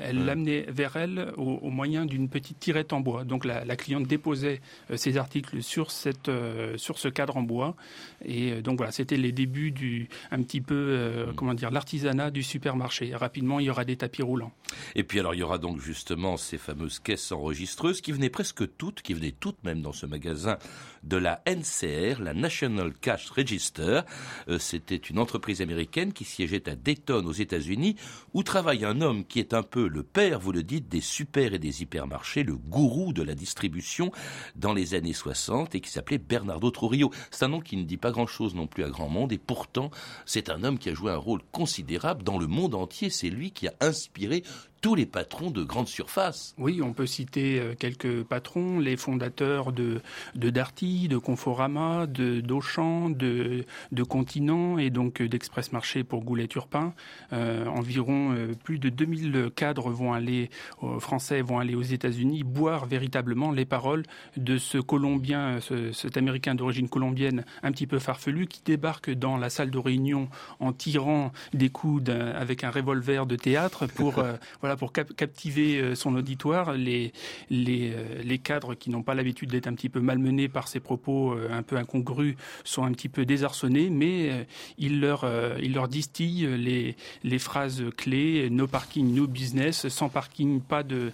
Elle 0.00 0.24
l'amenait 0.24 0.66
vers 0.68 0.96
elle 0.96 1.32
au, 1.36 1.54
au 1.56 1.70
moyen 1.70 2.06
d'une 2.06 2.28
petite 2.28 2.58
tirette 2.58 2.92
en 2.92 3.00
bois. 3.00 3.24
Donc 3.24 3.44
la, 3.44 3.64
la 3.64 3.76
cliente 3.76 4.06
déposait 4.06 4.60
ses 4.94 5.16
articles 5.16 5.62
sur 5.62 5.90
cette 5.90 6.30
sur 6.76 6.98
ce 6.98 7.08
cadre 7.08 7.36
en 7.36 7.42
bois. 7.42 7.76
Et 8.24 8.62
donc 8.62 8.78
voilà, 8.78 8.92
c'était 8.92 9.16
les 9.16 9.32
débuts 9.32 9.70
du 9.70 10.08
un 10.30 10.42
petit 10.42 10.60
peu 10.60 11.28
mmh. 11.28 11.34
comment 11.34 11.54
dire 11.54 11.70
l'artisanat 11.70 12.30
du 12.30 12.42
supermarché. 12.42 13.14
Rapidement, 13.14 13.60
il 13.60 13.66
y 13.66 13.70
aura 13.70 13.84
des 13.84 13.96
tapis 13.96 14.22
roulants. 14.22 14.52
Et 14.94 15.04
puis 15.04 15.20
alors 15.20 15.34
il 15.34 15.38
y 15.38 15.42
aura 15.42 15.58
donc 15.58 15.80
justement 15.80 16.36
ces 16.36 16.58
fameuses 16.58 16.98
caisses 16.98 17.32
enregistreuses 17.32 18.00
qui 18.00 18.12
venaient 18.12 18.30
presque 18.30 18.76
toutes, 18.76 19.02
qui 19.02 19.14
venaient 19.14 19.34
toutes 19.38 19.62
même 19.64 19.82
dans 19.82 19.92
ce 19.92 20.06
magasin 20.06 20.58
de 21.02 21.16
la 21.16 21.42
NCR, 21.46 22.20
la 22.20 22.34
National 22.34 22.92
Cash 22.94 23.30
Register. 23.30 24.00
Euh, 24.48 24.58
C'était 24.58 24.96
une 24.96 25.18
entreprise 25.18 25.62
américaine 25.62 26.12
qui 26.12 26.24
siégeait 26.24 26.68
à 26.68 26.74
Dayton 26.74 27.24
aux 27.26 27.32
États-Unis, 27.32 27.96
où 28.34 28.42
travaille 28.42 28.84
un 28.84 29.00
homme 29.00 29.24
qui 29.24 29.38
est 29.38 29.54
un 29.54 29.62
peu 29.62 29.88
le 29.88 30.02
père, 30.02 30.40
vous 30.40 30.52
le 30.52 30.62
dites, 30.62 30.88
des 30.88 31.00
super 31.00 31.54
et 31.54 31.58
des 31.58 31.82
hypermarchés, 31.82 32.42
le 32.42 32.56
gourou 32.56 33.12
de 33.12 33.22
la 33.22 33.34
distribution 33.34 34.10
dans 34.56 34.72
les 34.72 34.94
années 34.94 35.12
60 35.12 35.74
et 35.74 35.80
qui 35.80 35.90
s'appelait 35.90 36.18
Bernardo 36.18 36.70
Trujillo. 36.70 37.10
C'est 37.30 37.44
un 37.44 37.48
nom 37.48 37.60
qui 37.60 37.76
ne 37.76 37.84
dit 37.84 37.96
pas 37.96 38.10
grand-chose 38.10 38.54
non 38.54 38.66
plus 38.66 38.84
à 38.84 38.90
grand 38.90 39.08
monde 39.08 39.32
et 39.32 39.38
pourtant 39.38 39.90
c'est 40.26 40.50
un 40.50 40.64
homme 40.64 40.78
qui 40.78 40.90
a 40.90 40.94
joué 40.94 41.10
un 41.12 41.16
rôle 41.16 41.40
considérable 41.52 42.22
dans 42.22 42.38
le 42.38 42.46
monde 42.46 42.74
entier. 42.74 43.10
C'est 43.10 43.30
lui 43.30 43.50
qui 43.50 43.68
a 43.68 43.74
inspiré 43.80 44.42
tous 44.80 44.94
les 44.94 45.06
patrons 45.06 45.50
de 45.50 45.62
grandes 45.62 45.88
surfaces. 45.88 46.54
Oui, 46.58 46.80
on 46.82 46.92
peut 46.92 47.06
citer 47.06 47.58
euh, 47.58 47.74
quelques 47.78 48.22
patrons, 48.22 48.78
les 48.78 48.96
fondateurs 48.96 49.72
de, 49.72 50.00
de 50.34 50.50
Darty, 50.50 51.08
de 51.08 51.18
Conforama, 51.18 52.06
de 52.06 52.40
d'Auchan, 52.40 53.10
de, 53.10 53.64
de 53.92 54.02
Continent 54.02 54.78
et 54.78 54.90
donc 54.90 55.20
euh, 55.20 55.28
d'Express 55.28 55.72
Marché 55.72 56.04
pour 56.04 56.24
Goulet-Turpin. 56.24 56.94
Euh, 57.32 57.66
environ 57.66 58.32
euh, 58.32 58.54
plus 58.64 58.78
de 58.78 58.88
2000 58.88 59.50
cadres 59.54 59.90
vont 59.90 60.12
aller, 60.12 60.50
euh, 60.82 60.98
français 60.98 61.42
vont 61.42 61.58
aller 61.58 61.74
aux 61.74 61.82
États-Unis 61.82 62.42
boire 62.42 62.86
véritablement 62.86 63.52
les 63.52 63.64
paroles 63.64 64.04
de 64.36 64.58
ce 64.58 64.78
Colombien, 64.78 65.60
ce, 65.60 65.92
cet 65.92 66.16
Américain 66.16 66.54
d'origine 66.54 66.88
colombienne 66.88 67.44
un 67.62 67.72
petit 67.72 67.86
peu 67.86 67.98
farfelu 67.98 68.46
qui 68.46 68.62
débarque 68.64 69.10
dans 69.10 69.36
la 69.36 69.50
salle 69.50 69.70
de 69.70 69.78
réunion 69.78 70.28
en 70.60 70.72
tirant 70.72 71.32
des 71.52 71.68
coups 71.68 72.08
avec 72.08 72.64
un 72.64 72.70
revolver 72.70 73.26
de 73.26 73.36
théâtre 73.36 73.86
pour 73.86 74.22
voilà, 74.60 74.67
pour 74.76 74.92
captiver 74.92 75.94
son 75.94 76.14
auditoire, 76.14 76.72
les, 76.72 77.12
les, 77.50 77.92
les 78.22 78.38
cadres 78.38 78.74
qui 78.74 78.90
n'ont 78.90 79.02
pas 79.02 79.14
l'habitude 79.14 79.50
d'être 79.50 79.66
un 79.66 79.74
petit 79.74 79.88
peu 79.88 80.00
malmenés 80.00 80.48
par 80.48 80.68
ses 80.68 80.80
propos 80.80 81.34
un 81.50 81.62
peu 81.62 81.76
incongrus 81.76 82.36
sont 82.64 82.84
un 82.84 82.92
petit 82.92 83.08
peu 83.08 83.24
désarçonnés, 83.24 83.90
mais 83.90 84.46
il 84.78 85.00
leur, 85.00 85.26
il 85.60 85.74
leur 85.74 85.88
distille 85.88 86.46
les, 86.46 86.96
les 87.24 87.38
phrases 87.38 87.84
clés, 87.96 88.48
no 88.50 88.66
parking, 88.66 89.14
no 89.14 89.26
business, 89.26 89.88
sans 89.88 90.08
parking, 90.08 90.60
pas 90.60 90.82
de, 90.82 91.12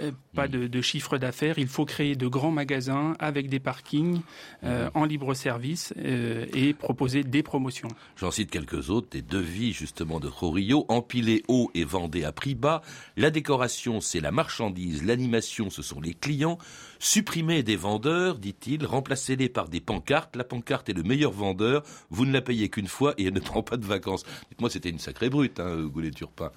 euh, 0.00 0.10
pas 0.34 0.48
de, 0.48 0.66
de 0.66 0.80
chiffre 0.80 1.18
d'affaires. 1.18 1.58
Il 1.58 1.66
faut 1.68 1.84
créer 1.84 2.16
de 2.16 2.26
grands 2.26 2.50
magasins 2.50 3.14
avec 3.18 3.48
des 3.48 3.60
parkings 3.60 4.20
euh, 4.64 4.88
en 4.94 5.04
libre 5.04 5.34
service 5.34 5.92
euh, 5.98 6.46
et 6.54 6.72
proposer 6.72 7.24
des 7.24 7.42
promotions. 7.42 7.88
J'en 8.16 8.30
cite 8.30 8.50
quelques 8.50 8.90
autres, 8.90 9.08
des 9.10 9.22
devis 9.22 9.72
justement 9.72 10.20
de 10.20 10.28
Rorio, 10.28 10.86
empilés 10.88 11.42
haut 11.48 11.70
et 11.74 11.84
vendés 11.84 12.24
à 12.24 12.32
prix 12.32 12.54
bas. 12.54 12.81
La 13.16 13.30
décoration, 13.30 14.00
c'est 14.00 14.20
la 14.20 14.30
marchandise, 14.30 15.04
l'animation, 15.04 15.70
ce 15.70 15.82
sont 15.82 16.00
les 16.00 16.14
clients. 16.14 16.58
Supprimer 16.98 17.62
des 17.62 17.76
vendeurs, 17.76 18.38
dit-il, 18.38 18.86
remplacez-les 18.86 19.48
par 19.48 19.68
des 19.68 19.80
pancartes. 19.80 20.36
La 20.36 20.44
pancarte 20.44 20.88
est 20.88 20.94
le 20.94 21.02
meilleur 21.02 21.32
vendeur. 21.32 21.82
Vous 22.10 22.26
ne 22.26 22.32
la 22.32 22.42
payez 22.42 22.68
qu'une 22.68 22.86
fois 22.86 23.14
et 23.18 23.26
elle 23.26 23.34
ne 23.34 23.40
prend 23.40 23.62
pas 23.62 23.76
de 23.76 23.86
vacances. 23.86 24.24
Dites-moi, 24.50 24.70
c'était 24.70 24.90
une 24.90 24.98
sacrée 24.98 25.30
brute, 25.30 25.60
hein, 25.60 25.84
Goulet 25.86 26.10
Turpin. 26.10 26.50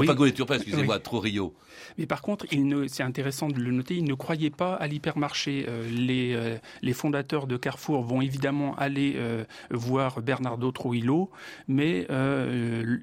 Oui. 0.00 0.06
Pas 0.06 0.30
Turpin, 0.30 0.54
excusez-moi, 0.54 0.98
trop 0.98 1.20
Rio. 1.20 1.54
Mais 1.98 2.06
par 2.06 2.22
contre, 2.22 2.46
c'est 2.88 3.02
intéressant 3.02 3.48
de 3.48 3.58
le 3.58 3.70
noter, 3.70 3.96
il 3.96 4.04
ne 4.04 4.14
croyait 4.14 4.50
pas 4.50 4.74
à 4.74 4.86
l'hypermarché. 4.86 5.66
Euh, 5.68 5.88
les, 5.90 6.32
euh, 6.34 6.56
les, 6.80 6.92
fondateurs 6.92 7.46
de 7.46 7.56
Carrefour 7.56 8.02
vont 8.02 8.20
évidemment 8.20 8.74
aller 8.76 9.14
euh, 9.16 9.44
voir 9.70 10.20
Bernardo 10.22 10.70
Trujillo, 10.72 11.30
mais 11.68 12.06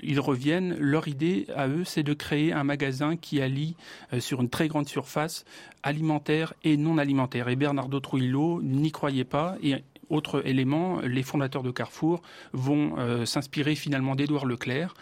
ils 0.03 0.19
reviennent. 0.19 0.75
Leur 0.79 1.07
idée 1.07 1.47
à 1.55 1.67
eux, 1.67 1.83
c'est 1.83 2.03
de 2.03 2.13
créer 2.13 2.53
un 2.53 2.63
magasin 2.63 3.15
qui 3.15 3.41
allie 3.41 3.75
sur 4.19 4.41
une 4.41 4.49
très 4.49 4.67
grande 4.67 4.87
surface 4.87 5.45
alimentaire 5.83 6.53
et 6.63 6.77
non 6.77 6.97
alimentaire. 6.97 7.47
Et 7.49 7.55
Bernardo 7.55 7.99
Trujillo 7.99 8.61
n'y 8.61 8.91
croyait 8.91 9.23
pas 9.23 9.57
et 9.61 9.75
autre 10.09 10.45
élément, 10.45 10.99
les 11.01 11.23
fondateurs 11.23 11.63
de 11.63 11.71
Carrefour 11.71 12.21
vont 12.53 12.95
euh, 12.97 13.25
s'inspirer 13.25 13.75
finalement 13.75 14.15
d'Édouard 14.15 14.45
Leclerc 14.45 14.93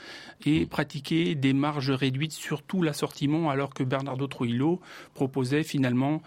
et 0.45 0.61
mm. 0.61 0.67
pratiquer 0.67 1.35
des 1.35 1.53
marges 1.53 1.91
réduites 1.91 2.33
sur 2.33 2.61
tout 2.61 2.81
l'assortiment, 2.81 3.49
alors 3.49 3.73
que 3.73 3.83
Bernardo 3.83 4.27
Trujillo 4.27 4.79
proposait 5.13 5.63
finalement 5.63 6.21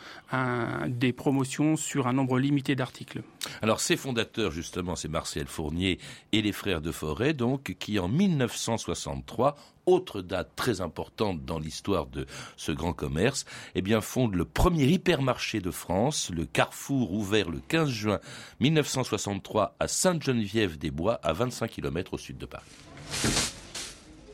des 0.89 1.13
promotions 1.13 1.77
sur 1.77 2.07
un 2.07 2.13
nombre 2.13 2.39
limité 2.39 2.75
d'articles. 2.75 3.23
Alors 3.63 3.81
ces 3.81 3.97
fondateurs, 3.97 4.51
justement, 4.51 4.97
c'est 4.97 5.09
Marcel 5.09 5.47
Fournier 5.47 5.99
et 6.33 6.43
les 6.43 6.53
frères 6.53 6.81
de 6.81 6.93
Forêt, 6.93 7.35
donc, 7.35 7.77
qui 7.79 7.99
en 7.99 8.09
1963 8.09 9.57
autre 9.87 10.23
date 10.23 10.51
très 10.57 10.81
importante 10.81 11.45
dans 11.45 11.59
l'histoire 11.59 12.07
de 12.07 12.27
ce 12.57 12.73
grand 12.73 12.93
commerce, 12.93 13.45
eh 13.75 13.83
bien, 13.83 14.01
fonde 14.01 14.35
le 14.35 14.45
premier 14.45 14.85
hypermarché 14.85 15.61
de 15.61 15.71
France, 15.71 16.31
le 16.35 16.45
Carrefour, 16.45 17.13
ouvert 17.13 17.51
le 17.51 17.61
15 17.69 17.89
juin 17.89 18.21
1963 18.61 19.77
à 19.79 19.89
Sainte-Geneviève-des-Bois, 19.89 21.21
à 21.23 21.33
25 21.33 21.71
km 21.71 22.15
au 22.15 22.19
sud 22.19 22.39
de 22.39 22.47
Paris. 22.47 22.65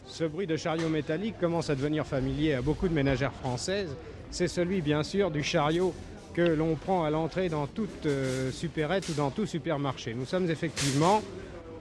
Ce 0.06 0.24
bruit 0.24 0.46
de 0.46 0.56
chariot 0.56 0.88
métallique 0.88 1.38
commence 1.38 1.68
à 1.68 1.74
devenir 1.74 2.06
familier 2.06 2.54
à 2.54 2.62
beaucoup 2.62 2.88
de 2.88 2.94
ménagères 2.94 3.34
françaises. 3.34 3.94
C'est 4.30 4.48
celui, 4.48 4.80
bien 4.80 5.02
sûr, 5.02 5.30
du 5.30 5.42
chariot 5.42 5.94
que 6.34 6.42
l'on 6.42 6.74
prend 6.74 7.04
à 7.04 7.10
l'entrée 7.10 7.48
dans 7.48 7.66
toute 7.66 8.06
euh, 8.06 8.50
supérette 8.50 9.08
ou 9.08 9.12
dans 9.12 9.30
tout 9.30 9.46
supermarché. 9.46 10.14
Nous 10.14 10.26
sommes 10.26 10.50
effectivement 10.50 11.22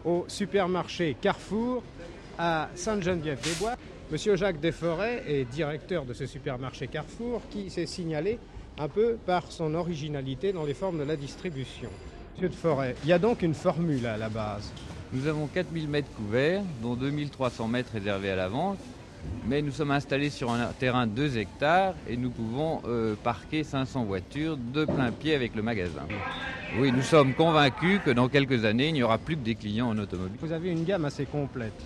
au 0.06 0.24
supermarché 0.28 1.16
Carrefour 1.20 1.84
à 2.38 2.70
Sainte-Geneviève-des-Bois. 2.76 3.76
Monsieur 4.12 4.36
Jacques 4.36 4.60
Desforêts 4.60 5.24
est 5.28 5.46
directeur 5.46 6.06
de 6.06 6.14
ce 6.14 6.26
supermarché 6.26 6.88
Carrefour 6.88 7.42
qui 7.50 7.70
s'est 7.70 7.86
signalé 7.86 8.40
un 8.78 8.88
peu 8.88 9.18
par 9.26 9.52
son 9.52 9.74
originalité 9.74 10.54
dans 10.54 10.66
les 10.66 10.74
formes 10.74 11.00
de 11.00 11.04
la 11.04 11.16
distribution. 11.16 11.90
Monsieur 12.36 12.50
Desforêts, 12.50 12.96
il 13.04 13.10
y 13.10 13.14
a 13.14 13.20
donc 13.20 13.42
une 13.42 13.54
formule 13.54 14.06
à 14.06 14.18
la 14.18 14.30
base. 14.30 14.72
Nous 15.14 15.28
avons 15.28 15.48
4000 15.48 15.88
mètres 15.88 16.12
couverts, 16.16 16.64
dont 16.82 16.96
2300 16.96 17.68
mètres 17.68 17.92
réservés 17.94 18.32
à 18.32 18.36
la 18.36 18.50
vente, 18.50 18.80
mais 19.48 19.62
nous 19.62 19.72
sommes 19.72 19.92
installés 19.92 20.30
sur 20.30 20.52
un 20.52 20.68
terrain 20.78 21.08
de 21.08 21.12
2 21.14 21.38
hectares 21.38 21.94
et 22.08 22.18
nous 22.18 22.30
pouvons 22.30 22.82
euh, 22.86 23.16
parquer 23.24 23.64
500 23.64 24.04
voitures 24.04 24.58
de 24.58 24.86
plein 24.86 25.12
pied 25.12 25.34
avec 25.34 25.56
le 25.56 25.62
magasin. 25.62 26.04
Oui, 26.78 26.92
nous 26.92 27.02
sommes 27.02 27.34
convaincus 27.34 28.02
que 28.04 28.12
dans 28.12 28.28
quelques 28.28 28.66
années, 28.66 28.90
il 28.90 28.94
n'y 28.94 29.04
aura 29.04 29.18
plus 29.18 29.36
que 29.36 29.44
des 29.44 29.56
clients 29.56 29.88
en 29.88 29.98
automobile. 29.98 30.38
Vous 30.42 30.52
avez 30.52 30.70
une 30.70 30.84
gamme 30.84 31.06
assez 31.06 31.26
complète. 31.26 31.82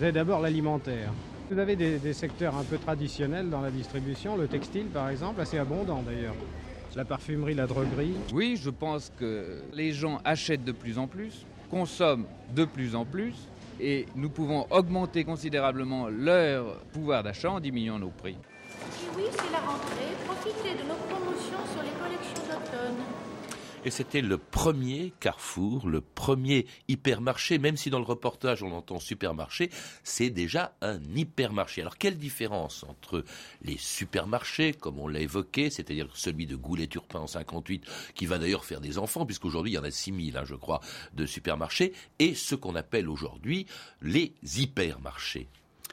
Vous 0.00 0.04
avez 0.04 0.14
d'abord 0.14 0.40
l'alimentaire. 0.40 1.12
Vous 1.50 1.58
avez 1.58 1.76
des, 1.76 2.14
secteurs 2.14 2.56
un 2.56 2.64
peu 2.64 2.78
traditionnels 2.78 3.50
dans 3.50 3.60
la 3.60 3.70
distribution, 3.70 4.34
le 4.34 4.48
textile 4.48 4.86
par 4.86 5.10
exemple, 5.10 5.42
assez 5.42 5.58
abondant 5.58 6.00
d'ailleurs. 6.00 6.32
La 6.96 7.04
parfumerie, 7.04 7.52
la 7.52 7.66
droguerie. 7.66 8.14
Oui, 8.32 8.58
je 8.58 8.70
pense 8.70 9.12
que 9.20 9.60
les 9.74 9.92
gens 9.92 10.22
achètent 10.24 10.64
de 10.64 10.72
plus 10.72 10.96
en 10.96 11.06
plus, 11.06 11.44
consomment 11.70 12.24
de 12.54 12.64
plus 12.64 12.96
en 12.96 13.04
plus, 13.04 13.34
et 13.78 14.06
nous 14.16 14.30
pouvons 14.30 14.66
augmenter 14.70 15.22
considérablement 15.24 16.08
leur 16.08 16.78
pouvoir 16.94 17.22
d'achat 17.22 17.50
en 17.50 17.60
diminuant 17.60 17.98
nos 17.98 18.08
prix. 18.08 18.38
oui, 19.18 19.24
c'est 19.30 19.52
la 19.52 19.58
rentrée. 19.58 20.16
Profitez 20.24 20.82
de 20.82 20.88
nos 20.88 21.19
Et 23.82 23.90
c'était 23.90 24.20
le 24.20 24.36
premier 24.36 25.14
Carrefour, 25.20 25.88
le 25.88 26.02
premier 26.02 26.66
hypermarché, 26.88 27.58
même 27.58 27.78
si 27.78 27.88
dans 27.88 27.98
le 27.98 28.04
reportage 28.04 28.62
on 28.62 28.72
entend 28.72 29.00
supermarché, 29.00 29.70
c'est 30.04 30.28
déjà 30.28 30.76
un 30.82 31.00
hypermarché. 31.16 31.80
Alors 31.80 31.96
quelle 31.96 32.18
différence 32.18 32.84
entre 32.84 33.24
les 33.62 33.78
supermarchés, 33.78 34.74
comme 34.74 34.98
on 34.98 35.08
l'a 35.08 35.20
évoqué, 35.20 35.70
c'est-à-dire 35.70 36.10
celui 36.12 36.46
de 36.46 36.56
Goulet-Turpin 36.56 37.20
en 37.20 37.26
58, 37.26 37.86
qui 38.14 38.26
va 38.26 38.36
d'ailleurs 38.36 38.66
faire 38.66 38.82
des 38.82 38.98
enfants, 38.98 39.24
puisqu'aujourd'hui 39.24 39.72
il 39.72 39.76
y 39.76 39.78
en 39.78 39.84
a 39.84 39.90
6000, 39.90 40.36
hein, 40.36 40.44
je 40.44 40.56
crois, 40.56 40.80
de 41.14 41.24
supermarchés, 41.24 41.94
et 42.18 42.34
ce 42.34 42.54
qu'on 42.54 42.76
appelle 42.76 43.08
aujourd'hui 43.08 43.64
les 44.02 44.34
hypermarchés? 44.58 45.48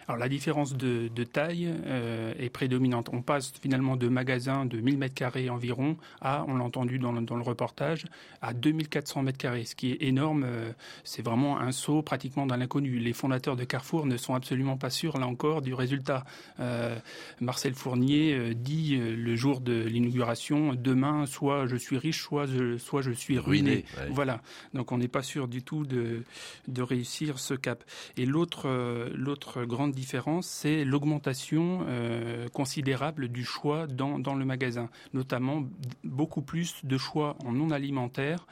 Alors 0.07 0.17
la 0.17 0.29
différence 0.29 0.75
de, 0.75 1.09
taille 1.23 1.73
euh, 1.85 2.33
est 2.39 2.49
prédominante. 2.49 3.09
On 3.11 3.21
passe 3.21 3.51
finalement 3.61 3.95
de 3.95 4.07
magasins 4.07 4.65
de 4.65 4.79
1000 4.79 4.97
mètres 4.97 5.15
carrés 5.15 5.49
environ 5.49 5.97
à, 6.21 6.45
on 6.47 6.55
l'a 6.55 6.63
entendu 6.63 6.99
dans 6.99 7.11
le, 7.11 7.41
reportage, 7.41 8.05
à 8.41 8.53
2400 8.53 9.23
mètres 9.23 9.37
carrés, 9.37 9.65
ce 9.65 9.75
qui 9.75 9.91
est 9.91 10.03
énorme. 10.03 10.43
Euh, 10.45 10.71
c'est 11.03 11.21
vraiment 11.21 11.59
un 11.59 11.71
saut 11.71 12.01
pratiquement 12.01 12.45
dans 12.45 12.55
l'inconnu. 12.55 12.99
Les 12.99 13.13
fondateurs 13.13 13.55
de 13.55 13.63
Carrefour 13.63 14.05
ne 14.05 14.17
sont 14.17 14.33
absolument 14.33 14.77
pas 14.77 14.89
sûrs, 14.89 15.17
là 15.17 15.27
encore, 15.27 15.61
du 15.61 15.73
résultat. 15.73 16.25
Euh, 16.59 16.97
Marcel 17.41 17.73
Fournier 17.73 18.53
dit 18.55 18.97
le 18.97 19.35
jour 19.35 19.59
de 19.59 19.83
l'inauguration, 19.83 20.73
demain, 20.73 21.25
soit 21.25 21.67
je 21.67 21.75
suis 21.75 21.97
riche, 21.97 22.21
soit 22.21 22.45
je, 22.45 22.77
soit 22.77 23.01
je 23.01 23.11
suis 23.11 23.39
ruiné. 23.39 23.85
Voilà. 24.11 24.41
Donc 24.73 24.91
on 24.91 24.97
n'est 24.97 25.07
pas 25.07 25.23
sûr 25.23 25.47
du 25.47 25.63
tout 25.63 25.85
de, 25.85 26.23
de 26.67 26.81
réussir 26.81 27.39
ce 27.39 27.53
cap. 27.53 27.83
Et 28.15 28.25
l'autre, 28.25 28.67
l'autre 29.13 29.65
grande 29.65 29.86
différence, 29.91 30.47
c'est 30.47 30.83
l'augmentation 30.83 31.85
euh, 31.87 32.47
considérable 32.49 33.27
du 33.27 33.43
choix 33.43 33.87
dans, 33.87 34.19
dans 34.19 34.35
le 34.35 34.45
magasin, 34.45 34.89
notamment 35.13 35.63
beaucoup 36.03 36.41
plus 36.41 36.75
de 36.83 36.97
choix 36.97 37.35
en 37.45 37.51
non 37.51 37.71
alimentaire 37.71 38.45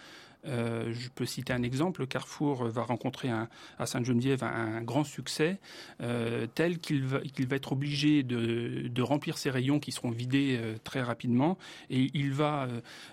euh, 0.47 0.93
je 0.93 1.09
peux 1.09 1.25
citer 1.25 1.53
un 1.53 1.63
exemple. 1.63 2.05
Carrefour 2.07 2.65
va 2.65 2.83
rencontrer 2.83 3.29
à 3.29 3.85
Sainte-Geneviève 3.85 4.43
un, 4.43 4.81
grand 4.81 5.03
succès, 5.03 5.59
euh, 6.01 6.47
tel 6.53 6.79
qu'il 6.79 7.03
va, 7.03 7.19
va, 7.19 7.55
être 7.55 7.71
obligé 7.71 8.23
de, 8.23 9.01
remplir 9.01 9.37
ses 9.37 9.51
rayons 9.51 9.79
qui 9.79 9.91
seront 9.91 10.09
vidés 10.09 10.57
euh, 10.59 10.75
très 10.83 11.01
rapidement. 11.01 11.57
Et 11.89 12.09
il 12.13 12.33
va 12.33 12.67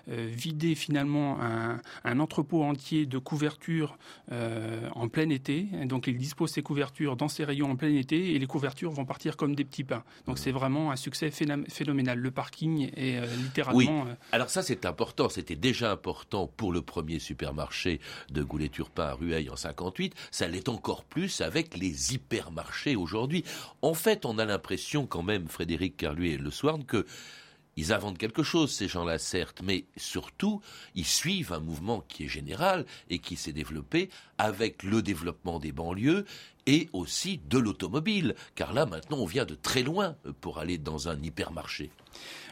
vider 0.07 0.75
finalement 0.75 1.39
un, 2.03 2.19
entrepôt 2.19 2.63
entier 2.63 3.05
de 3.05 3.17
couvertures 3.17 3.97
en 4.31 5.07
plein 5.07 5.29
été. 5.29 5.67
donc 5.85 6.07
il 6.07 6.17
dispose 6.17 6.51
ses 6.51 6.61
couvertures 6.61 7.15
dans 7.15 7.27
ses 7.27 7.43
rayons 7.43 7.71
en 7.71 7.75
plein 7.75 7.93
été 7.93 8.33
et 8.33 8.39
les 8.39 8.45
couvertures 8.45 8.91
vont 8.91 9.05
partir 9.05 9.37
comme 9.37 9.55
des 9.55 9.63
petits 9.63 9.83
pains. 9.83 10.03
Donc 10.25 10.37
c'est 10.37 10.51
vraiment 10.51 10.91
un 10.91 10.95
succès 10.95 11.31
phénoménal. 11.31 12.19
Le 12.19 12.31
parking 12.31 12.89
est 12.95 13.25
littéralement. 13.37 14.03
Oui. 14.03 14.13
Alors 14.31 14.49
ça 14.49 14.61
c'est 14.61 14.85
important. 14.85 15.29
C'était 15.29 15.55
déjà 15.55 15.91
important 15.91 16.47
pour 16.47 16.71
le 16.71 16.81
premier 16.81 17.19
supermarché 17.23 17.99
de 18.29 18.43
Goulet-Turpin 18.43 19.05
à 19.05 19.13
Rueil 19.13 19.49
en 19.49 19.55
58, 19.55 20.13
ça 20.29 20.47
l'est 20.47 20.69
encore 20.69 21.03
plus 21.03 21.41
avec 21.41 21.75
les 21.77 22.13
hypermarchés 22.13 22.95
aujourd'hui. 22.95 23.43
En 23.81 23.95
fait, 23.95 24.25
on 24.25 24.37
a 24.37 24.45
l'impression 24.45 25.07
quand 25.07 25.23
même, 25.23 25.47
Frédéric 25.47 25.97
Carluet 25.97 26.31
et 26.31 26.37
Le 26.37 26.51
Swarn, 26.51 26.85
que 26.85 27.05
ils 27.75 27.91
inventent 27.91 28.17
quelque 28.17 28.43
chose, 28.43 28.71
ces 28.71 28.87
gens-là, 28.87 29.17
certes, 29.17 29.61
mais 29.63 29.85
surtout, 29.97 30.61
ils 30.93 31.05
suivent 31.05 31.53
un 31.53 31.59
mouvement 31.59 32.01
qui 32.07 32.25
est 32.25 32.27
général 32.27 32.85
et 33.09 33.19
qui 33.19 33.35
s'est 33.35 33.51
développé 33.51 34.09
avec 34.37 34.83
le 34.83 35.01
développement 35.01 35.59
des 35.59 35.71
banlieues 35.71 36.25
et 36.65 36.89
aussi 36.93 37.39
de 37.49 37.57
l'automobile, 37.57 38.35
car 38.55 38.73
là 38.73 38.85
maintenant 38.85 39.17
on 39.17 39.25
vient 39.25 39.45
de 39.45 39.55
très 39.55 39.83
loin 39.83 40.15
pour 40.39 40.59
aller 40.59 40.77
dans 40.77 41.09
un 41.09 41.21
hypermarché. 41.21 41.89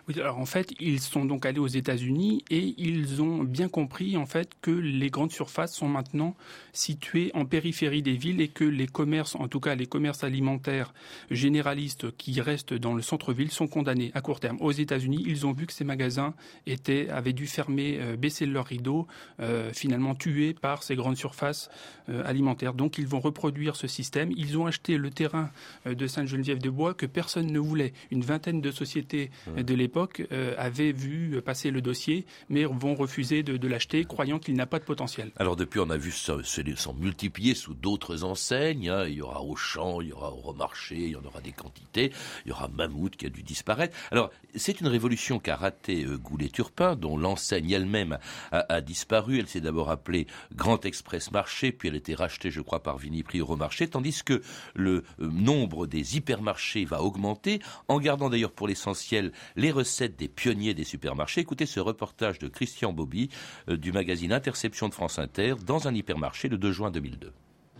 Oui, 0.07 0.19
alors 0.19 0.39
en 0.39 0.45
fait, 0.45 0.73
ils 0.79 0.99
sont 0.99 1.25
donc 1.25 1.45
allés 1.45 1.59
aux 1.59 1.67
États-Unis 1.67 2.43
et 2.49 2.73
ils 2.77 3.21
ont 3.21 3.43
bien 3.43 3.69
compris 3.69 4.17
en 4.17 4.25
fait 4.25 4.51
que 4.61 4.71
les 4.71 5.09
grandes 5.09 5.31
surfaces 5.31 5.75
sont 5.75 5.87
maintenant 5.87 6.35
situées 6.73 7.31
en 7.33 7.45
périphérie 7.45 8.01
des 8.01 8.15
villes 8.15 8.41
et 8.41 8.47
que 8.47 8.63
les 8.63 8.87
commerces, 8.87 9.35
en 9.35 9.47
tout 9.47 9.59
cas 9.59 9.75
les 9.75 9.85
commerces 9.85 10.23
alimentaires 10.23 10.93
généralistes 11.29 12.15
qui 12.17 12.41
restent 12.41 12.73
dans 12.73 12.93
le 12.93 13.01
centre-ville, 13.01 13.51
sont 13.51 13.67
condamnés 13.67 14.11
à 14.15 14.21
court 14.21 14.39
terme. 14.39 14.57
Aux 14.59 14.71
États-Unis, 14.71 15.23
ils 15.27 15.45
ont 15.45 15.51
vu 15.51 15.67
que 15.67 15.73
ces 15.73 15.83
magasins 15.83 16.33
étaient 16.65 17.09
avaient 17.09 17.33
dû 17.33 17.45
fermer, 17.45 17.99
euh, 17.99 18.17
baisser 18.17 18.45
leurs 18.45 18.65
rideaux, 18.65 19.07
euh, 19.39 19.71
finalement 19.73 20.15
tués 20.15 20.53
par 20.53 20.83
ces 20.83 20.95
grandes 20.95 21.17
surfaces 21.17 21.69
euh, 22.09 22.23
alimentaires. 22.25 22.73
Donc 22.73 22.97
ils 22.97 23.07
vont 23.07 23.19
reproduire 23.19 23.75
ce 23.75 23.87
système. 23.87 24.31
Ils 24.35 24.57
ont 24.57 24.65
acheté 24.65 24.97
le 24.97 25.11
terrain 25.11 25.51
de 25.85 26.07
Sainte-Geneviève-de-Bois 26.07 26.93
que 26.93 27.05
personne 27.05 27.47
ne 27.47 27.59
voulait. 27.59 27.93
Une 28.09 28.21
vingtaine 28.21 28.61
de 28.61 28.71
sociétés 28.71 29.31
de 29.55 29.73
l'époque 29.73 29.90
l'époque 29.91 30.23
euh, 30.31 30.55
avaient 30.57 30.93
vu 30.93 31.41
passer 31.41 31.69
le 31.69 31.81
dossier, 31.81 32.25
mais 32.47 32.63
vont 32.63 32.95
refuser 32.95 33.43
de, 33.43 33.67
l'acheter, 33.67 34.05
croyant 34.05 34.39
qu'il 34.39 34.55
n'a 34.55 34.65
pas 34.65 34.79
de 34.79 34.85
potentiel. 34.85 35.31
Alors 35.35 35.57
depuis, 35.57 35.81
on 35.81 35.89
a 35.89 35.97
vu 35.97 36.11
s'en 36.11 36.93
multiplier 36.93 37.55
sous 37.55 37.73
d'autres 37.73 38.23
enseignes. 38.23 38.87
Hein. 38.87 39.05
Il 39.07 39.15
y 39.15 39.21
aura 39.21 39.43
Auchan, 39.43 39.99
il 39.99 40.07
y 40.07 40.13
aura 40.13 40.29
Euromarché, 40.29 40.95
il 40.95 41.09
y 41.09 41.15
en 41.17 41.25
aura 41.25 41.41
des 41.41 41.51
quantités. 41.51 42.13
Il 42.45 42.49
y 42.49 42.51
aura 42.53 42.69
Mammouth 42.69 43.17
qui 43.17 43.25
a 43.25 43.29
dû 43.29 43.43
disparaître. 43.43 43.97
Alors 44.11 44.29
c'est 44.55 44.79
une 44.79 44.87
révolution 44.87 45.39
qu'a 45.39 45.57
raté 45.57 46.05
euh, 46.05 46.17
Goulet-Turpin, 46.17 46.95
dont 46.95 47.17
l'enseigne 47.17 47.71
elle-même 47.71 48.17
a, 48.51 48.79
disparu. 48.79 49.39
Elle 49.39 49.47
s'est 49.47 49.61
d'abord 49.61 49.89
appelée 49.89 50.27
Grand 50.55 50.85
Express 50.85 51.31
Marché, 51.31 51.73
puis 51.73 51.89
elle 51.89 51.95
a 51.95 51.97
été 51.97 52.15
rachetée, 52.15 52.49
je 52.49 52.61
crois, 52.61 52.81
par 52.81 52.97
Viniprix 52.97 53.39
Euromarché, 53.39 53.87
tandis 53.87 54.23
que 54.23 54.41
le 54.73 55.03
euh, 55.19 55.29
nombre 55.31 55.85
des 55.85 56.15
hypermarchés 56.17 56.85
va 56.85 57.01
augmenter, 57.01 57.59
en 57.89 57.99
gardant 57.99 58.29
d'ailleurs 58.29 58.51
pour 58.51 58.69
l'essentiel 58.69 59.33
les 59.57 59.71
recettes 59.81 60.15
des 60.15 60.27
pionniers 60.27 60.75
des 60.75 60.83
supermarchés. 60.83 61.41
Écoutez 61.41 61.65
ce 61.65 61.79
reportage 61.79 62.37
de 62.37 62.47
Christian 62.47 62.93
Bobby 62.93 63.29
euh, 63.67 63.77
du 63.77 63.91
magazine 63.91 64.31
Interception 64.31 64.87
de 64.89 64.93
France 64.93 65.17
Inter 65.17 65.55
dans 65.65 65.87
un 65.87 65.95
hypermarché 65.95 66.49
le 66.49 66.57
2 66.57 66.71
juin 66.71 66.91
2002 66.91 67.33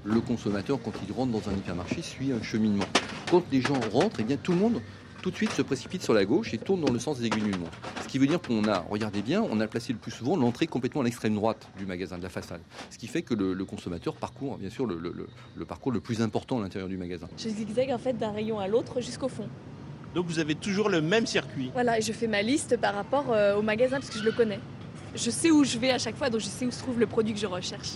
le 0.04 0.20
consommateur, 0.20 0.80
quand 0.84 0.94
il 1.08 1.14
rentre 1.14 1.32
dans 1.32 1.48
un 1.48 1.56
hypermarché, 1.56 2.02
suit 2.02 2.32
un 2.32 2.42
cheminement. 2.42 2.86
Quand 3.30 3.44
les 3.52 3.62
gens 3.62 3.80
rentrent, 3.92 4.20
eh 4.20 4.24
bien, 4.24 4.36
tout 4.36 4.52
le 4.52 4.58
monde 4.58 4.82
tout 5.22 5.30
de 5.30 5.36
suite 5.36 5.52
se 5.52 5.62
précipite 5.62 6.02
sur 6.02 6.16
la 6.16 6.26
gauche 6.26 6.52
et 6.56 6.58
tourne 6.58 6.82
dans 6.82 6.92
le 6.92 6.98
sens 6.98 7.20
des 7.20 7.28
aiguilles 7.28 7.44
d'une 7.44 7.60
montre. 7.60 7.78
Ce 8.02 8.08
qui 8.08 8.18
veut 8.18 8.26
dire 8.26 8.42
qu'on 8.42 8.68
a, 8.68 8.80
regardez 8.90 9.22
bien, 9.22 9.44
on 9.44 9.60
a 9.60 9.68
placé 9.68 9.94
le 9.94 10.00
plus 10.00 10.10
souvent 10.10 10.36
l'entrée 10.36 10.66
complètement 10.66 11.02
à 11.02 11.04
l'extrême 11.04 11.36
droite 11.36 11.70
du 11.78 11.86
magasin, 11.86 12.18
de 12.18 12.24
la 12.24 12.30
façade. 12.30 12.62
Ce 12.90 12.98
qui 12.98 13.06
fait 13.06 13.22
que 13.22 13.36
le, 13.36 13.64
consommateur 13.66 14.16
parcourt, 14.16 14.58
bien 14.58 14.72
sûr, 14.72 14.88
le, 14.88 15.28
parcours 15.68 15.92
le 15.92 16.00
plus 16.00 16.24
important 16.24 16.58
à 16.58 16.64
l'intérieur 16.64 16.90
du 16.90 16.98
magasin. 16.98 17.30
Je 17.38 17.50
zigzague 17.50 17.92
en 17.92 18.00
fait 18.00 18.14
d'un 18.14 18.32
rayon 18.32 18.60
à 18.60 18.68
l'autre 18.68 19.00
jusqu'au 19.00 19.28
fond. 19.28 19.48
Donc 20.14 20.26
vous 20.26 20.40
avez 20.40 20.56
toujours 20.56 20.90
le 20.90 21.02
même 21.02 21.26
circuit 21.26 21.72
Voilà, 21.74 21.98
et 21.98 22.02
je 22.02 22.12
fais 22.12 22.28
ma 22.28 22.42
liste 22.42 22.78
par 22.78 22.94
rapport 22.94 23.32
euh, 23.32 23.56
au 23.56 23.62
magasin 23.62 23.98
parce 24.00 24.10
que 24.10 24.20
je 24.20 24.24
le 24.24 24.32
connais. 24.32 24.60
Je 25.16 25.30
sais 25.30 25.52
où 25.52 25.64
je 25.64 25.78
vais 25.78 25.92
à 25.92 25.98
chaque 25.98 26.16
fois, 26.16 26.30
donc 26.30 26.42
je 26.42 26.46
sais 26.46 26.66
où 26.66 26.72
se 26.72 26.80
trouve 26.80 27.00
le 27.00 27.08
produit 27.08 27.34
que 27.34 27.40
je 27.40 27.48
recherche. 27.48 27.94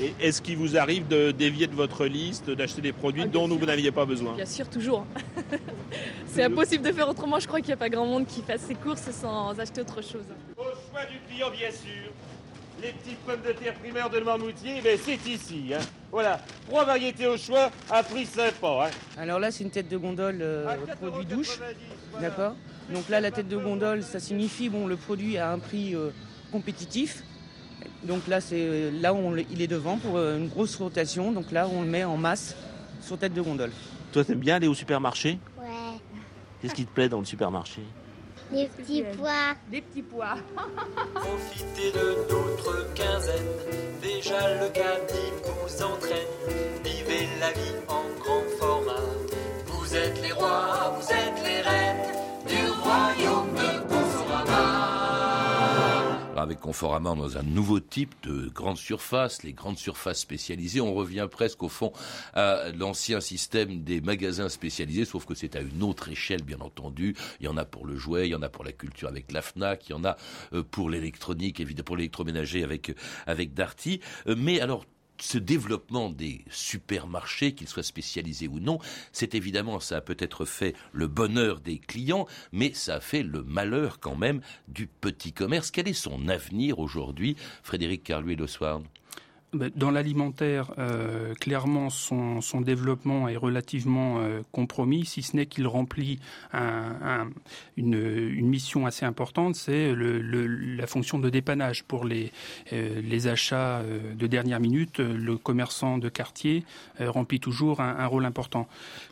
Et 0.00 0.14
est-ce 0.20 0.40
qu'il 0.40 0.56
vous 0.56 0.78
arrive 0.78 1.06
de 1.08 1.30
dévier 1.30 1.66
de 1.66 1.74
votre 1.74 2.06
liste, 2.06 2.50
d'acheter 2.50 2.80
des 2.80 2.92
produits 2.92 3.24
ah, 3.24 3.28
dont 3.28 3.48
vous 3.48 3.66
n'aviez 3.66 3.90
pas 3.90 4.06
besoin? 4.06 4.34
Bien 4.34 4.46
sûr, 4.46 4.68
toujours. 4.68 5.04
C'est 6.26 6.44
impossible 6.44 6.84
de 6.84 6.92
faire 6.92 7.08
autrement. 7.08 7.38
Je 7.38 7.46
crois 7.46 7.60
qu'il 7.60 7.68
n'y 7.68 7.74
a 7.74 7.78
pas 7.78 7.88
grand 7.88 8.06
monde 8.06 8.26
qui 8.26 8.40
fasse 8.40 8.62
ses 8.62 8.74
courses 8.74 9.10
sans 9.10 9.58
acheter 9.58 9.80
autre 9.82 10.00
chose. 10.02 10.24
Au 10.56 10.62
choix 10.62 11.04
du 11.10 11.18
client, 11.28 11.50
bien 11.50 11.70
sûr 11.70 12.12
les 12.82 12.92
petites 12.92 13.18
pommes 13.18 13.42
de 13.46 13.52
terre 13.52 13.74
primaires 13.74 14.10
de 14.10 14.20
Marmoutier, 14.20 14.80
ben 14.82 14.98
c'est 15.02 15.26
ici. 15.26 15.72
Hein. 15.74 15.80
Voilà, 16.10 16.40
trois 16.66 16.84
variétés 16.84 17.26
au 17.26 17.36
choix, 17.36 17.70
à 17.90 18.02
prix 18.02 18.26
sympa. 18.26 18.86
Hein. 18.86 18.90
Alors 19.18 19.38
là, 19.38 19.50
c'est 19.50 19.64
une 19.64 19.70
tête 19.70 19.88
de 19.88 19.96
gondole 19.96 20.38
euh, 20.40 20.76
produit 21.00 21.26
douche. 21.26 21.58
D'accord 22.20 22.54
Donc 22.92 23.08
là, 23.08 23.20
la 23.20 23.30
tête 23.30 23.48
de 23.48 23.56
gondole, 23.56 24.02
ça 24.02 24.20
signifie 24.20 24.68
bon, 24.68 24.86
le 24.86 24.96
produit 24.96 25.38
a 25.38 25.52
un 25.52 25.58
prix 25.58 25.94
euh, 25.94 26.10
compétitif. 26.52 27.22
Donc 28.02 28.26
là, 28.28 28.40
c'est 28.40 28.90
là 28.90 29.12
où 29.14 29.36
il 29.50 29.62
est 29.62 29.66
devant 29.66 29.98
pour 29.98 30.16
euh, 30.16 30.38
une 30.38 30.48
grosse 30.48 30.76
rotation. 30.76 31.32
Donc 31.32 31.52
là, 31.52 31.68
on 31.68 31.82
le 31.82 31.88
met 31.88 32.04
en 32.04 32.16
masse 32.16 32.56
sur 33.02 33.18
tête 33.18 33.34
de 33.34 33.42
gondole. 33.42 33.72
Toi, 34.12 34.24
t'aimes 34.24 34.38
bien 34.38 34.56
aller 34.56 34.68
au 34.68 34.74
supermarché? 34.74 35.38
Ouais. 35.58 35.66
Qu'est-ce 36.60 36.74
qui 36.74 36.84
te 36.84 36.92
plaît 36.92 37.08
dans 37.08 37.20
le 37.20 37.24
supermarché? 37.24 37.82
Des 38.52 38.66
petits 38.66 39.04
pois. 39.16 39.54
Des 39.70 39.80
petits 39.80 40.02
pois. 40.02 40.36
Profitez 41.14 41.92
de 41.92 42.16
notre 42.30 42.94
quinzaine. 42.94 43.46
Déjà 44.02 44.54
le 44.60 44.68
caddie 44.68 45.32
vous 45.44 45.82
entraîne. 45.82 46.26
Vivez 46.84 47.28
la 47.40 47.52
vie 47.52 47.76
en 47.88 48.04
grand 48.18 48.42
format. 48.58 49.06
Vous 49.66 49.94
êtes 49.94 50.22
les 50.22 50.32
rois, 50.32 50.96
vous 50.96 51.12
êtes 51.12 51.44
les 51.44 51.60
reines 51.60 51.99
avec 56.42 56.60
Conforama 56.60 57.14
dans 57.14 57.36
un 57.36 57.42
nouveau 57.42 57.80
type 57.80 58.14
de 58.22 58.48
grande 58.48 58.76
surface, 58.76 59.42
les 59.42 59.52
grandes 59.52 59.78
surfaces 59.78 60.20
spécialisées. 60.20 60.80
On 60.80 60.94
revient 60.94 61.28
presque 61.30 61.62
au 61.62 61.68
fond 61.68 61.92
à 62.34 62.70
l'ancien 62.76 63.20
système 63.20 63.82
des 63.82 64.00
magasins 64.00 64.48
spécialisés, 64.48 65.04
sauf 65.04 65.26
que 65.26 65.34
c'est 65.34 65.56
à 65.56 65.60
une 65.60 65.82
autre 65.82 66.08
échelle, 66.08 66.42
bien 66.42 66.60
entendu. 66.60 67.16
Il 67.40 67.46
y 67.46 67.48
en 67.48 67.56
a 67.56 67.64
pour 67.64 67.86
le 67.86 67.96
jouet, 67.96 68.28
il 68.28 68.30
y 68.30 68.34
en 68.34 68.42
a 68.42 68.48
pour 68.48 68.64
la 68.64 68.72
culture 68.72 69.08
avec 69.08 69.32
la 69.32 69.42
FNAC, 69.42 69.88
il 69.88 69.92
y 69.92 69.94
en 69.94 70.04
a 70.04 70.16
euh, 70.52 70.62
pour 70.62 70.90
l'électronique, 70.90 71.60
évidemment 71.60 71.84
pour 71.84 71.96
l'électroménager 71.96 72.62
avec, 72.62 72.92
avec 73.26 73.54
Darty. 73.54 74.00
Euh, 74.26 74.34
mais 74.36 74.60
alors, 74.60 74.84
ce 75.20 75.38
développement 75.38 76.10
des 76.10 76.44
supermarchés, 76.50 77.54
qu'ils 77.54 77.68
soient 77.68 77.82
spécialisés 77.82 78.48
ou 78.48 78.60
non, 78.60 78.78
c'est 79.12 79.34
évidemment, 79.34 79.80
ça 79.80 79.98
a 79.98 80.00
peut-être 80.00 80.44
fait 80.44 80.74
le 80.92 81.06
bonheur 81.06 81.60
des 81.60 81.78
clients, 81.78 82.26
mais 82.52 82.72
ça 82.74 82.96
a 82.96 83.00
fait 83.00 83.22
le 83.22 83.42
malheur 83.42 84.00
quand 84.00 84.16
même 84.16 84.40
du 84.68 84.86
petit 84.86 85.32
commerce. 85.32 85.70
Quel 85.70 85.88
est 85.88 85.92
son 85.92 86.28
avenir 86.28 86.78
aujourd'hui, 86.78 87.36
Frédéric 87.62 88.04
Carluet 88.04 88.36
Le 88.36 88.46
Soir 88.46 88.80
ben, 88.80 88.99
dans 89.52 89.90
l'alimentaire, 89.90 90.72
euh, 90.78 91.34
clairement, 91.34 91.90
son, 91.90 92.40
développement 92.60 93.28
est 93.28 93.36
relativement 93.36 94.18
euh, 94.18 94.42
compromis, 94.52 95.04
si 95.04 95.22
ce 95.22 95.36
n'est 95.36 95.46
qu'il 95.46 95.66
remplit 95.66 96.20
un, 96.52 97.30
une, 97.76 98.46
mission 98.46 98.86
assez 98.86 99.04
importante, 99.04 99.54
c'est 99.54 99.94
la 99.94 100.86
fonction 100.86 101.18
de 101.18 101.30
dépannage 101.30 101.84
pour 101.84 102.04
les, 102.04 102.32
euh, 102.72 103.30
achats 103.30 103.82
de 104.16 104.26
dernière 104.26 104.60
minute. 104.60 104.98
Le 104.98 105.36
commerçant 105.36 105.98
de 105.98 106.08
quartier 106.08 106.64
remplit 106.98 107.38
toujours 107.38 107.80
un, 107.80 108.06
rôle 108.06 108.24
important. 108.24 108.66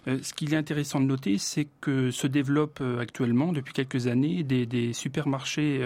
ce 0.06 0.32
qu'il 0.32 0.54
est 0.54 0.56
intéressant 0.56 1.00
de 1.00 1.04
noter, 1.04 1.38
c'est 1.38 1.68
que 1.80 2.10
se 2.10 2.26
développent 2.26 2.82
actuellement, 2.98 3.52
depuis 3.52 3.74
quelques 3.74 4.06
années, 4.06 4.42
des, 4.42 4.92
supermarchés 4.92 5.80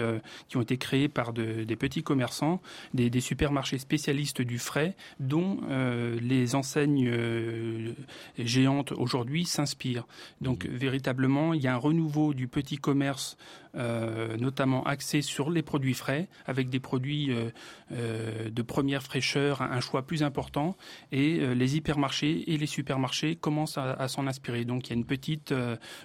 qui 0.47 0.57
ont 0.57 0.61
été 0.61 0.77
créés 0.77 1.09
par 1.09 1.33
de, 1.33 1.63
des 1.63 1.75
petits 1.75 2.03
commerçants, 2.03 2.61
des 2.93 3.19
supermarchés 3.19 3.77
spécialistes 3.77 4.42
du 4.43 4.59
frais 4.59 4.95
dont 5.19 5.59
euh, 5.69 6.17
les 6.21 6.55
enseignes 6.55 7.07
euh, 7.07 7.93
géantes 8.37 8.91
aujourd'hui 8.91 9.45
s'inspirent. 9.45 10.07
Donc 10.41 10.65
mmh. 10.65 10.69
véritablement, 10.69 11.53
il 11.53 11.61
y 11.61 11.67
a 11.67 11.73
un 11.73 11.77
renouveau 11.77 12.33
du 12.33 12.47
petit 12.47 12.77
commerce 12.77 13.37
euh, 13.75 14.37
notamment 14.37 14.83
axé 14.83 15.23
sur 15.23 15.49
les 15.49 15.63
produits 15.63 15.95
frais, 15.95 16.27
avec 16.45 16.69
des 16.69 16.79
produits 16.79 17.31
euh, 17.31 17.49
euh, 17.91 18.51
de 18.51 18.61
première 18.61 19.01
fraîcheur, 19.01 19.63
un 19.63 19.79
choix 19.79 20.03
plus 20.03 20.21
important, 20.21 20.77
et 21.11 21.55
les 21.55 21.75
hypermarchés 21.75 22.51
et 22.53 22.57
les 22.57 22.67
supermarchés 22.67 23.35
commencent 23.35 23.79
à, 23.79 24.07
s'en 24.07 24.27
inspirer. 24.27 24.63
Donc 24.63 24.87
il 24.87 24.89
y 24.91 24.93
a 24.93 24.95
une 24.95 25.05
petite 25.05 25.53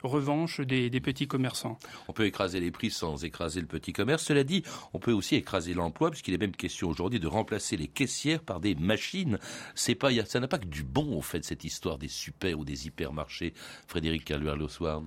revanche 0.02 0.60
des, 0.60 0.88
petits 1.00 1.26
commerçants. 1.26 1.78
On 2.08 2.12
peut 2.12 2.24
écraser 2.24 2.60
les 2.60 2.70
prix 2.70 2.90
sans 2.90 3.24
écraser 3.24 3.60
le 3.60 3.66
petit 3.66 3.92
commerce. 3.92 4.24
Cela 4.24 4.44
dit, 4.44 4.62
on 4.94 4.98
peut 4.98 5.12
aussi 5.12 5.36
écraser 5.36 5.74
l'emploi, 5.74 6.10
puisqu'il 6.10 6.34
est 6.34 6.38
même 6.38 6.56
question 6.56 6.88
aujourd'hui 6.88 7.20
de 7.20 7.26
remplacer 7.26 7.76
les 7.76 7.88
caissières 7.88 8.42
par 8.42 8.60
des 8.60 8.74
machines. 8.74 9.38
C'est 9.74 9.94
pas, 9.94 10.10
ça 10.24 10.40
n'a 10.40 10.48
pas 10.48 10.58
que 10.58 10.66
du 10.66 10.82
bon, 10.82 11.16
au 11.16 11.22
fait, 11.22 11.44
cette 11.44 11.64
histoire 11.64 11.98
des 11.98 12.08
super 12.08 12.58
ou 12.58 12.64
des 12.64 12.86
hypermarchés. 12.86 13.52
Frédéric 13.86 14.24
Caluer-Losward. 14.24 15.04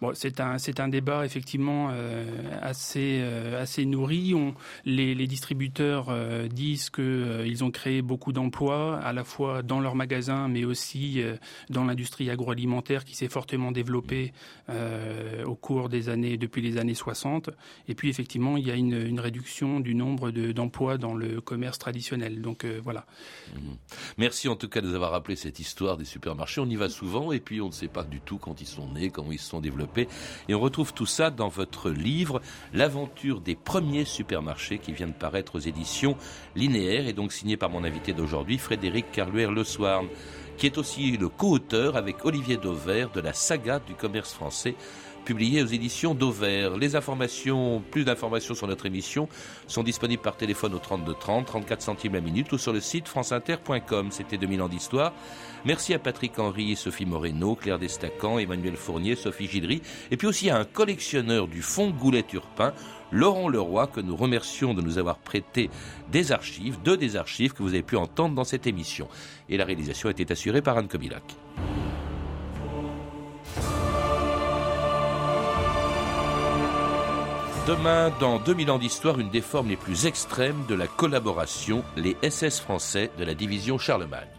Bon, 0.00 0.12
c'est 0.14 0.40
un, 0.40 0.58
c'est 0.58 0.80
un 0.80 0.88
débat 0.88 1.26
effectivement 1.26 1.90
assez, 2.62 3.20
euh, 3.22 3.62
assez 3.62 3.84
nourri. 3.84 4.34
On, 4.34 4.54
les, 4.84 5.26
distributeurs 5.26 6.06
euh, 6.08 6.48
disent 6.48 6.90
qu'ils 6.90 7.64
ont 7.64 7.70
créé 7.70 8.02
beaucoup 8.02 8.32
d'emplois, 8.32 8.98
à 8.98 9.12
la 9.12 9.24
fois 9.24 9.62
dans 9.62 9.80
leurs 9.80 9.94
magasins, 9.94 10.48
mais 10.48 10.64
aussi 10.64 11.22
dans 11.70 11.84
l'industrie 11.84 12.30
agroalimentaire 12.30 13.04
qui 13.04 13.14
s'est 13.14 13.28
fortement 13.28 13.72
développée 13.72 14.32
au 15.44 15.54
cours 15.54 15.88
des 15.88 16.08
années, 16.08 16.36
depuis 16.36 16.62
les 16.62 16.78
années 16.78 16.94
60. 16.94 17.50
Et 17.88 17.94
puis 17.94 18.08
effectivement, 18.08 18.56
il 18.56 18.66
y 18.66 18.70
a 18.70 18.74
une, 18.74 19.18
réduction 19.18 19.80
du 19.80 19.94
nombre 19.94 20.30
de, 20.30 20.52
d'emplois 20.52 20.96
dans 20.96 21.14
le 21.14 21.40
commerce 21.40 21.78
traditionnel. 21.78 22.40
Donc 22.40 22.64
voilà. 22.82 23.06
Merci 24.16 24.48
en 24.48 24.56
tout 24.56 24.68
cas 24.68 24.80
de 24.80 24.88
nous 24.88 24.94
avoir 24.94 25.10
rappelé 25.10 25.36
cette 25.36 25.58
histoire 25.58 25.96
des 25.96 26.04
supermarchés. 26.04 26.60
On 26.60 26.66
y 26.66 26.76
va 26.76 26.88
souvent 26.88 27.32
et 27.32 27.40
puis 27.40 27.60
on 27.60 27.66
ne 27.66 27.72
sait 27.72 27.88
pas 27.88 28.04
du 28.04 28.20
tout 28.20 28.38
quand 28.38 28.60
ils 28.60 28.66
sont 28.66 28.92
nés, 28.92 29.10
comment 29.10 29.32
ils 29.32 29.38
se 29.38 29.48
sont 29.48 29.60
développés. 29.60 30.08
Et 30.48 30.54
on 30.54 30.60
retrouve 30.60 30.92
tout 30.92 31.06
ça 31.06 31.30
dans 31.30 31.48
votre 31.48 31.87
livre, 31.90 32.40
L'aventure 32.72 33.40
des 33.40 33.54
premiers 33.54 34.04
supermarchés 34.04 34.78
qui 34.78 34.92
vient 34.92 35.08
de 35.08 35.12
paraître 35.12 35.56
aux 35.56 35.60
éditions 35.60 36.16
linéaires 36.54 37.08
et 37.08 37.12
donc 37.12 37.32
signé 37.32 37.56
par 37.56 37.70
mon 37.70 37.84
invité 37.84 38.12
d'aujourd'hui, 38.12 38.58
Frédéric 38.58 39.10
Carluer-Le 39.12 39.64
Soir, 39.64 40.02
qui 40.56 40.66
est 40.66 40.78
aussi 40.78 41.16
le 41.16 41.28
co-auteur 41.28 41.96
avec 41.96 42.24
Olivier 42.24 42.56
Dauvert 42.56 43.10
de 43.10 43.20
la 43.20 43.32
saga 43.32 43.78
du 43.78 43.94
commerce 43.94 44.32
français 44.32 44.74
publié 45.24 45.62
aux 45.62 45.66
éditions 45.66 46.14
Dauvert. 46.14 46.76
Les 46.76 46.96
informations, 46.96 47.82
plus 47.90 48.04
d'informations 48.04 48.54
sur 48.54 48.66
notre 48.66 48.86
émission 48.86 49.28
sont 49.66 49.82
disponibles 49.82 50.22
par 50.22 50.36
téléphone 50.36 50.74
au 50.74 50.78
32 50.78 51.14
30, 51.14 51.46
34 51.46 51.82
centimes 51.82 52.14
la 52.14 52.20
minute 52.20 52.50
ou 52.52 52.58
sur 52.58 52.72
le 52.72 52.80
site 52.80 53.08
franceinter.com. 53.08 54.10
C'était 54.10 54.38
2000 54.38 54.62
ans 54.62 54.68
d'histoire. 54.68 55.12
Merci 55.64 55.94
à 55.94 55.98
Patrick 55.98 56.38
Henry, 56.38 56.76
Sophie 56.76 57.06
Moreno, 57.06 57.54
Claire 57.54 57.78
Destacan, 57.78 58.38
Emmanuel 58.38 58.76
Fournier, 58.76 59.16
Sophie 59.16 59.48
Gidry, 59.48 59.82
et 60.10 60.16
puis 60.16 60.26
aussi 60.26 60.50
à 60.50 60.56
un 60.56 60.64
collectionneur 60.64 61.48
du 61.48 61.62
fonds 61.62 61.90
Goulet-Urpin, 61.90 62.72
Laurent 63.10 63.48
Leroy, 63.48 63.86
que 63.86 64.00
nous 64.00 64.16
remercions 64.16 64.74
de 64.74 64.82
nous 64.82 64.98
avoir 64.98 65.18
prêté 65.18 65.70
des 66.10 66.32
archives, 66.32 66.78
deux 66.84 66.96
des 66.96 67.16
archives 67.16 67.52
que 67.52 67.62
vous 67.62 67.70
avez 67.70 67.82
pu 67.82 67.96
entendre 67.96 68.34
dans 68.34 68.44
cette 68.44 68.66
émission. 68.66 69.08
Et 69.48 69.56
la 69.56 69.64
réalisation 69.64 70.10
été 70.10 70.30
assurée 70.30 70.62
par 70.62 70.78
Anne 70.78 70.88
Kobilac. 70.88 71.24
Demain, 77.68 78.10
dans 78.18 78.38
2000 78.38 78.70
ans 78.70 78.78
d'histoire, 78.78 79.20
une 79.20 79.28
des 79.28 79.42
formes 79.42 79.68
les 79.68 79.76
plus 79.76 80.06
extrêmes 80.06 80.64
de 80.70 80.74
la 80.74 80.86
collaboration, 80.86 81.84
les 81.98 82.16
SS 82.22 82.60
français 82.60 83.10
de 83.18 83.24
la 83.24 83.34
division 83.34 83.76
Charlemagne. 83.76 84.30